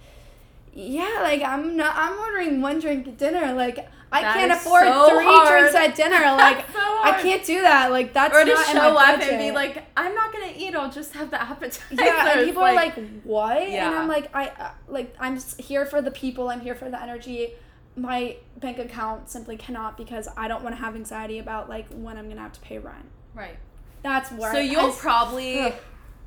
yeah 0.76 1.20
like 1.24 1.42
I'm 1.42 1.76
not 1.78 1.96
I'm 1.96 2.18
ordering 2.20 2.62
one 2.62 2.80
drink 2.80 3.08
at 3.08 3.18
dinner 3.18 3.54
like 3.54 3.90
I 4.12 4.22
That 4.22 4.34
can't 4.36 4.52
afford 4.52 4.84
so 4.84 5.10
three 5.10 5.26
hard. 5.26 5.72
drinks 5.72 5.76
at 5.76 5.96
dinner 5.96 6.20
like 6.38 6.60
So 6.72 6.80
I 6.80 7.18
can't 7.22 7.44
do 7.46 7.62
that 7.62 7.92
like 7.92 8.14
that's 8.14 8.36
or 8.36 8.44
to 8.46 8.54
not 8.54 8.70
in 8.70 8.76
my 8.76 8.82
show 8.82 8.98
up 8.98 9.20
and 9.22 9.38
be 9.40 9.52
like, 9.52 9.84
I'm 9.98 10.14
not 10.16 10.32
gonna 10.32 10.54
eat. 10.56 10.76
I'll 10.76 10.92
just 10.92 11.14
have 11.14 11.32
the 11.32 11.42
appetizer. 11.42 11.82
yeah, 11.92 12.38
and 12.38 12.46
people 12.48 12.64
are 12.64 12.74
like, 12.74 12.94
"What?" 13.24 13.58
And 13.58 13.74
Yeah. 13.74 14.00
I'm 14.00 14.08
like, 14.08 14.30
"I 14.36 14.48
uh, 14.50 14.72
like 14.88 15.16
I'm 15.20 15.40
here 15.58 15.86
for 15.86 16.02
the 16.02 16.12
people. 16.12 16.50
I'm 16.50 16.62
here 16.62 16.76
for 16.76 16.90
the 16.90 17.02
energy. 17.02 17.54
My 17.98 18.38
bank 18.60 18.78
account 18.80 19.30
simply 19.30 19.58
cannot 19.58 19.98
because 19.98 20.28
I 20.38 20.48
don't 20.48 20.64
want 20.64 20.76
to 20.76 20.82
have 20.82 20.96
anxiety 20.96 21.40
about 21.40 21.68
like 21.70 21.88
when 21.90 22.18
I'm 22.18 22.28
gonna 22.30 22.42
have 22.42 22.54
to 22.54 22.60
pay 22.62 22.78
rent. 22.78 23.06
right. 23.34 23.58
That's 24.04 24.32
where. 24.32 24.52
So 24.54 24.60
I- 24.60 24.62
you'll 24.62 24.92
I- 24.92 24.96
probably, 24.98 25.60
Ugh. 25.62 25.74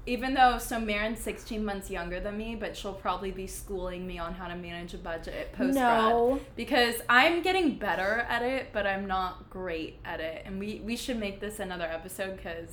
Even 0.08 0.34
though 0.34 0.58
so 0.58 0.80
Maren's 0.80 1.20
16 1.20 1.64
months 1.64 1.90
younger 1.90 2.20
than 2.20 2.36
me, 2.36 2.56
but 2.56 2.76
she'll 2.76 2.94
probably 2.94 3.30
be 3.30 3.46
schooling 3.46 4.06
me 4.06 4.18
on 4.18 4.34
how 4.34 4.48
to 4.48 4.56
manage 4.56 4.94
a 4.94 4.98
budget 4.98 5.52
post 5.52 5.84
grad. 5.84 6.16
no. 6.16 6.40
Because 6.56 6.96
I'm 7.08 7.42
getting 7.42 7.78
better 7.78 8.26
at 8.28 8.42
it, 8.42 8.68
but 8.72 8.86
I'm 8.86 9.06
not 9.06 9.50
great 9.50 10.00
at 10.04 10.20
it. 10.20 10.42
And 10.46 10.58
we 10.58 10.80
we 10.84 10.96
should 10.96 11.18
make 11.18 11.40
this 11.40 11.60
another 11.60 11.84
episode 11.84 12.36
because 12.36 12.70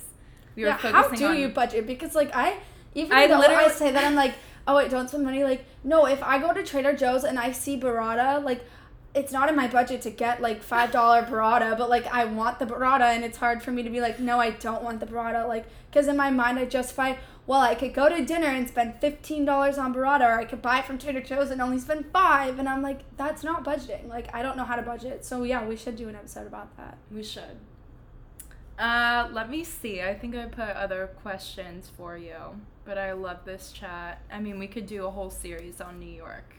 we 0.54 0.64
were 0.64 0.68
Yeah, 0.68 0.76
focusing 0.76 0.92
how 0.92 1.08
do 1.10 1.26
on. 1.26 1.38
you 1.38 1.48
budget? 1.48 1.86
Because 1.86 2.14
like 2.14 2.30
I, 2.34 2.58
even 2.94 3.12
I 3.12 3.26
though 3.26 3.40
I 3.40 3.68
say 3.68 3.90
that 3.92 4.04
I'm 4.04 4.14
like, 4.14 4.34
oh 4.66 4.76
wait, 4.76 4.90
don't 4.90 5.08
spend 5.08 5.24
money. 5.24 5.44
Like 5.44 5.64
no, 5.84 6.06
if 6.06 6.22
I 6.22 6.38
go 6.38 6.52
to 6.52 6.62
Trader 6.62 6.94
Joe's 6.94 7.24
and 7.24 7.38
I 7.38 7.52
see 7.52 7.78
burrata, 7.78 8.42
like. 8.42 8.64
It's 9.16 9.32
not 9.32 9.48
in 9.48 9.56
my 9.56 9.66
budget 9.66 10.02
to 10.02 10.10
get 10.10 10.42
like 10.42 10.62
five 10.62 10.92
dollar 10.92 11.22
burrata, 11.22 11.76
but 11.78 11.88
like 11.88 12.06
I 12.06 12.26
want 12.26 12.58
the 12.58 12.66
burrata, 12.66 13.14
and 13.14 13.24
it's 13.24 13.38
hard 13.38 13.62
for 13.62 13.72
me 13.72 13.82
to 13.82 13.88
be 13.88 14.02
like, 14.02 14.20
no, 14.20 14.38
I 14.38 14.50
don't 14.50 14.82
want 14.82 15.00
the 15.00 15.06
burrata, 15.06 15.48
like 15.48 15.64
because 15.90 16.06
in 16.06 16.18
my 16.18 16.30
mind 16.30 16.58
I 16.58 16.66
justify, 16.66 17.14
well, 17.46 17.60
I 17.60 17.74
could 17.74 17.94
go 17.94 18.10
to 18.10 18.22
dinner 18.24 18.48
and 18.48 18.68
spend 18.68 19.00
fifteen 19.00 19.46
dollars 19.46 19.78
on 19.78 19.94
burrata, 19.94 20.26
or 20.28 20.38
I 20.38 20.44
could 20.44 20.60
buy 20.60 20.80
it 20.80 20.84
from 20.84 20.98
Trader 20.98 21.22
Joe's 21.22 21.50
and 21.50 21.62
only 21.62 21.78
spend 21.78 22.04
five, 22.12 22.58
and 22.58 22.68
I'm 22.68 22.82
like, 22.82 23.00
that's 23.16 23.42
not 23.42 23.64
budgeting. 23.64 24.06
Like 24.06 24.34
I 24.34 24.42
don't 24.42 24.56
know 24.58 24.64
how 24.64 24.76
to 24.76 24.82
budget, 24.82 25.24
so 25.24 25.44
yeah, 25.44 25.66
we 25.66 25.76
should 25.76 25.96
do 25.96 26.10
an 26.10 26.14
episode 26.14 26.46
about 26.46 26.76
that. 26.76 26.98
We 27.10 27.22
should. 27.22 27.56
Uh, 28.78 29.28
let 29.32 29.48
me 29.48 29.64
see. 29.64 30.02
I 30.02 30.14
think 30.14 30.36
I 30.36 30.44
put 30.44 30.76
other 30.76 31.08
questions 31.22 31.90
for 31.96 32.18
you, 32.18 32.36
but 32.84 32.98
I 32.98 33.14
love 33.14 33.38
this 33.46 33.72
chat. 33.72 34.20
I 34.30 34.38
mean, 34.40 34.58
we 34.58 34.66
could 34.66 34.86
do 34.86 35.06
a 35.06 35.10
whole 35.10 35.30
series 35.30 35.80
on 35.80 35.98
New 35.98 36.12
York. 36.12 36.52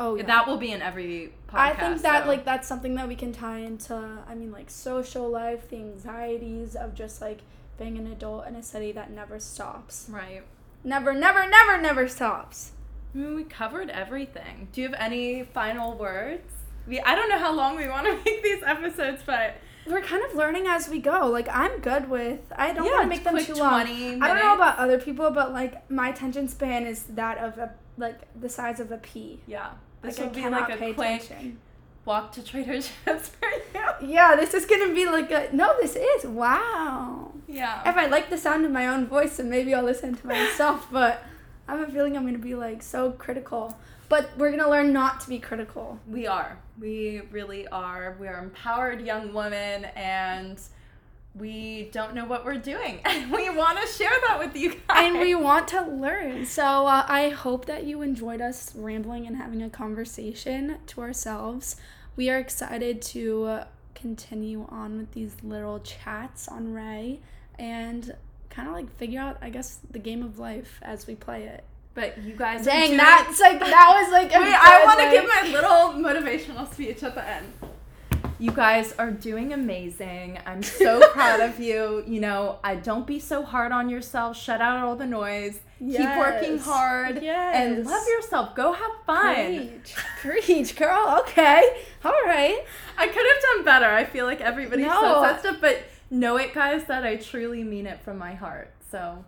Oh 0.00 0.14
yeah. 0.16 0.24
That 0.24 0.46
will 0.48 0.56
be 0.56 0.72
in 0.72 0.80
every 0.80 1.34
podcast. 1.46 1.54
I 1.58 1.72
think 1.74 2.02
that 2.02 2.22
so- 2.24 2.28
like 2.28 2.44
that's 2.46 2.66
something 2.66 2.94
that 2.94 3.06
we 3.06 3.14
can 3.14 3.32
tie 3.32 3.58
into 3.58 3.94
I 4.28 4.34
mean 4.34 4.50
like 4.50 4.70
social 4.70 5.28
life, 5.28 5.68
the 5.68 5.76
anxieties 5.76 6.74
of 6.74 6.94
just 6.94 7.20
like 7.20 7.40
being 7.78 7.98
an 7.98 8.06
adult 8.06 8.46
in 8.46 8.56
a 8.56 8.62
city 8.62 8.92
that 8.92 9.10
never 9.10 9.38
stops. 9.38 10.06
right. 10.10 10.42
Never, 10.82 11.12
never, 11.12 11.46
never, 11.46 11.80
never 11.80 12.08
stops. 12.08 12.72
I 13.14 13.18
mean, 13.18 13.34
we 13.34 13.44
covered 13.44 13.90
everything. 13.90 14.68
Do 14.72 14.80
you 14.80 14.88
have 14.88 14.96
any 14.98 15.44
final 15.44 15.94
words? 15.98 16.50
We 16.86 16.98
I 17.00 17.14
don't 17.14 17.28
know 17.28 17.38
how 17.38 17.52
long 17.54 17.76
we 17.76 17.86
want 17.88 18.06
to 18.06 18.14
make 18.24 18.42
these 18.42 18.62
episodes, 18.64 19.22
but 19.26 19.56
We're 19.86 20.00
kind 20.00 20.24
of 20.24 20.34
learning 20.34 20.66
as 20.66 20.88
we 20.88 20.98
go. 20.98 21.26
Like 21.28 21.48
I'm 21.50 21.80
good 21.80 22.08
with 22.08 22.40
I 22.56 22.72
don't 22.72 22.86
yeah, 22.86 22.92
want 22.92 23.02
to 23.02 23.08
make 23.08 23.24
them 23.24 23.38
too 23.44 23.54
long. 23.54 23.84
20 23.84 24.20
I 24.22 24.28
don't 24.28 24.38
know 24.38 24.54
about 24.54 24.78
other 24.78 24.98
people, 24.98 25.30
but 25.30 25.52
like 25.52 25.90
my 25.90 26.08
attention 26.08 26.48
span 26.48 26.86
is 26.86 27.02
that 27.10 27.36
of 27.36 27.58
a 27.58 27.74
like 27.98 28.18
the 28.40 28.48
size 28.48 28.80
of 28.80 28.90
a 28.90 28.96
pea. 28.98 29.40
Yeah, 29.46 29.72
this 30.02 30.18
like 30.18 30.34
will 30.34 30.40
I 30.42 30.48
be 30.48 30.50
like 30.50 30.70
a 30.70 30.76
quick 30.94 31.22
attention. 31.22 31.58
walk 32.04 32.32
to 32.32 32.42
Trader 32.42 32.74
Joe's 33.06 33.28
for 33.28 33.48
you. 33.48 34.08
Yeah, 34.08 34.36
this 34.36 34.54
is 34.54 34.66
gonna 34.66 34.94
be 34.94 35.06
like 35.06 35.30
a 35.30 35.48
no. 35.52 35.74
This 35.80 35.96
is 35.96 36.24
wow. 36.24 37.32
Yeah. 37.46 37.88
If 37.88 37.96
I 37.96 38.06
like 38.06 38.30
the 38.30 38.38
sound 38.38 38.64
of 38.64 38.70
my 38.70 38.86
own 38.86 39.06
voice, 39.06 39.36
then 39.36 39.50
maybe 39.50 39.74
I'll 39.74 39.82
listen 39.84 40.14
to 40.14 40.26
myself. 40.26 40.86
But 40.92 41.22
I 41.68 41.76
have 41.76 41.88
a 41.88 41.92
feeling 41.92 42.16
I'm 42.16 42.24
gonna 42.24 42.38
be 42.38 42.54
like 42.54 42.82
so 42.82 43.12
critical. 43.12 43.76
But 44.08 44.30
we're 44.36 44.50
gonna 44.50 44.68
learn 44.70 44.92
not 44.92 45.20
to 45.20 45.28
be 45.28 45.38
critical. 45.38 46.00
We 46.08 46.26
are. 46.26 46.58
We 46.80 47.22
really 47.30 47.68
are. 47.68 48.16
We 48.18 48.26
are 48.26 48.38
empowered 48.42 49.04
young 49.06 49.32
women 49.32 49.84
and 49.96 50.60
we 51.34 51.88
don't 51.92 52.14
know 52.14 52.24
what 52.24 52.44
we're 52.44 52.58
doing. 52.58 53.00
And 53.04 53.30
we 53.30 53.48
want 53.50 53.80
to 53.80 53.86
share 53.86 54.10
that 54.28 54.38
with 54.38 54.56
you 54.56 54.70
guys. 54.88 55.04
And 55.06 55.20
we 55.20 55.34
want 55.34 55.68
to 55.68 55.82
learn. 55.82 56.44
So 56.46 56.86
uh, 56.86 57.04
I 57.08 57.28
hope 57.28 57.66
that 57.66 57.84
you 57.84 58.02
enjoyed 58.02 58.40
us 58.40 58.72
rambling 58.74 59.26
and 59.26 59.36
having 59.36 59.62
a 59.62 59.70
conversation 59.70 60.78
to 60.88 61.00
ourselves. 61.00 61.76
We 62.16 62.28
are 62.30 62.38
excited 62.38 63.00
to 63.02 63.60
continue 63.94 64.66
on 64.70 64.96
with 64.98 65.12
these 65.12 65.36
little 65.42 65.78
chats 65.80 66.48
on 66.48 66.72
Ray 66.72 67.20
and 67.58 68.14
kind 68.48 68.66
of 68.68 68.74
like 68.74 68.94
figure 68.96 69.20
out, 69.20 69.38
I 69.40 69.50
guess, 69.50 69.78
the 69.90 69.98
game 69.98 70.22
of 70.22 70.38
life 70.38 70.78
as 70.82 71.06
we 71.06 71.14
play 71.14 71.44
it. 71.44 71.64
But 71.94 72.18
you 72.22 72.34
guys 72.34 72.62
are 72.62 72.70
Dang, 72.70 72.86
doing- 72.88 72.96
that's 72.98 73.40
like 73.40 73.58
that 73.60 74.00
was 74.02 74.12
like. 74.12 74.30
Wait, 74.30 74.54
I 74.54 74.84
want 74.84 75.00
to 75.00 75.10
give 75.10 75.26
my 75.28 75.52
little 75.52 76.00
motivational 76.02 76.72
speech 76.72 77.02
at 77.02 77.14
the 77.14 77.28
end. 77.28 77.46
You 78.40 78.50
guys 78.52 78.94
are 78.98 79.10
doing 79.10 79.52
amazing. 79.52 80.38
I'm 80.46 80.62
so 80.62 81.00
proud 81.12 81.40
of 81.40 81.60
you. 81.60 82.02
You 82.06 82.20
know, 82.20 82.58
I 82.64 82.74
don't 82.76 83.06
be 83.06 83.18
so 83.20 83.42
hard 83.42 83.70
on 83.70 83.88
yourself. 83.90 84.36
Shut 84.36 84.60
out 84.62 84.78
all 84.82 84.96
the 84.96 85.06
noise. 85.06 85.60
Keep 85.78 86.16
working 86.16 86.58
hard 86.58 87.22
Yes. 87.22 87.54
And 87.56 87.86
love 87.86 88.06
yourself. 88.08 88.54
Go 88.54 88.72
have 88.72 88.90
fun. 89.06 89.34
Preach, 89.82 89.94
preach, 90.20 90.76
girl. 90.76 91.18
Okay, 91.20 91.62
all 92.04 92.12
right. 92.26 92.64
I 92.98 93.06
could 93.06 93.16
have 93.26 93.42
done 93.56 93.64
better. 93.64 93.86
I 93.86 94.04
feel 94.04 94.24
like 94.26 94.40
everybody's 94.40 94.86
No. 94.86 95.22
says 95.22 95.42
that 95.42 95.60
but 95.60 95.82
know 96.10 96.36
it, 96.36 96.52
guys, 96.54 96.84
that 96.84 97.04
I 97.04 97.16
truly 97.16 97.62
mean 97.62 97.86
it 97.86 98.00
from 98.02 98.18
my 98.18 98.34
heart. 98.34 98.72
So, 98.90 99.24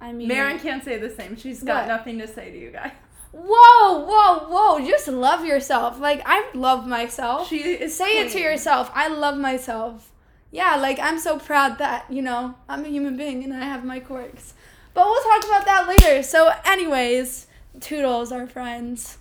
I 0.00 0.12
mean, 0.12 0.28
Marin 0.28 0.58
can't 0.58 0.84
say 0.84 0.98
the 0.98 1.10
same. 1.10 1.36
She's 1.36 1.62
got 1.62 1.82
What? 1.88 1.96
nothing 1.96 2.18
to 2.18 2.26
say 2.28 2.50
to 2.50 2.58
you 2.58 2.70
guys. 2.70 2.92
Whoa, 3.36 3.98
whoa, 4.06 4.46
whoa! 4.48 4.86
Just 4.86 5.08
love 5.08 5.44
yourself. 5.44 5.98
Like 5.98 6.22
I 6.24 6.48
love 6.54 6.86
myself. 6.86 7.48
She 7.48 7.56
is 7.56 7.96
Say 7.96 8.20
it 8.20 8.30
to 8.32 8.38
yourself. 8.38 8.92
I 8.94 9.08
love 9.08 9.36
myself. 9.36 10.12
Yeah, 10.52 10.76
like 10.76 11.00
I'm 11.00 11.18
so 11.18 11.40
proud 11.40 11.78
that 11.78 12.06
you 12.08 12.22
know 12.22 12.54
I'm 12.68 12.84
a 12.84 12.88
human 12.88 13.16
being 13.16 13.42
and 13.42 13.52
I 13.52 13.64
have 13.64 13.84
my 13.84 13.98
quirks. 13.98 14.54
But 14.94 15.06
we'll 15.06 15.22
talk 15.24 15.44
about 15.44 15.64
that 15.64 15.88
later. 15.88 16.22
So, 16.22 16.52
anyways, 16.64 17.48
toodles, 17.80 18.30
our 18.30 18.46
friends. 18.46 19.18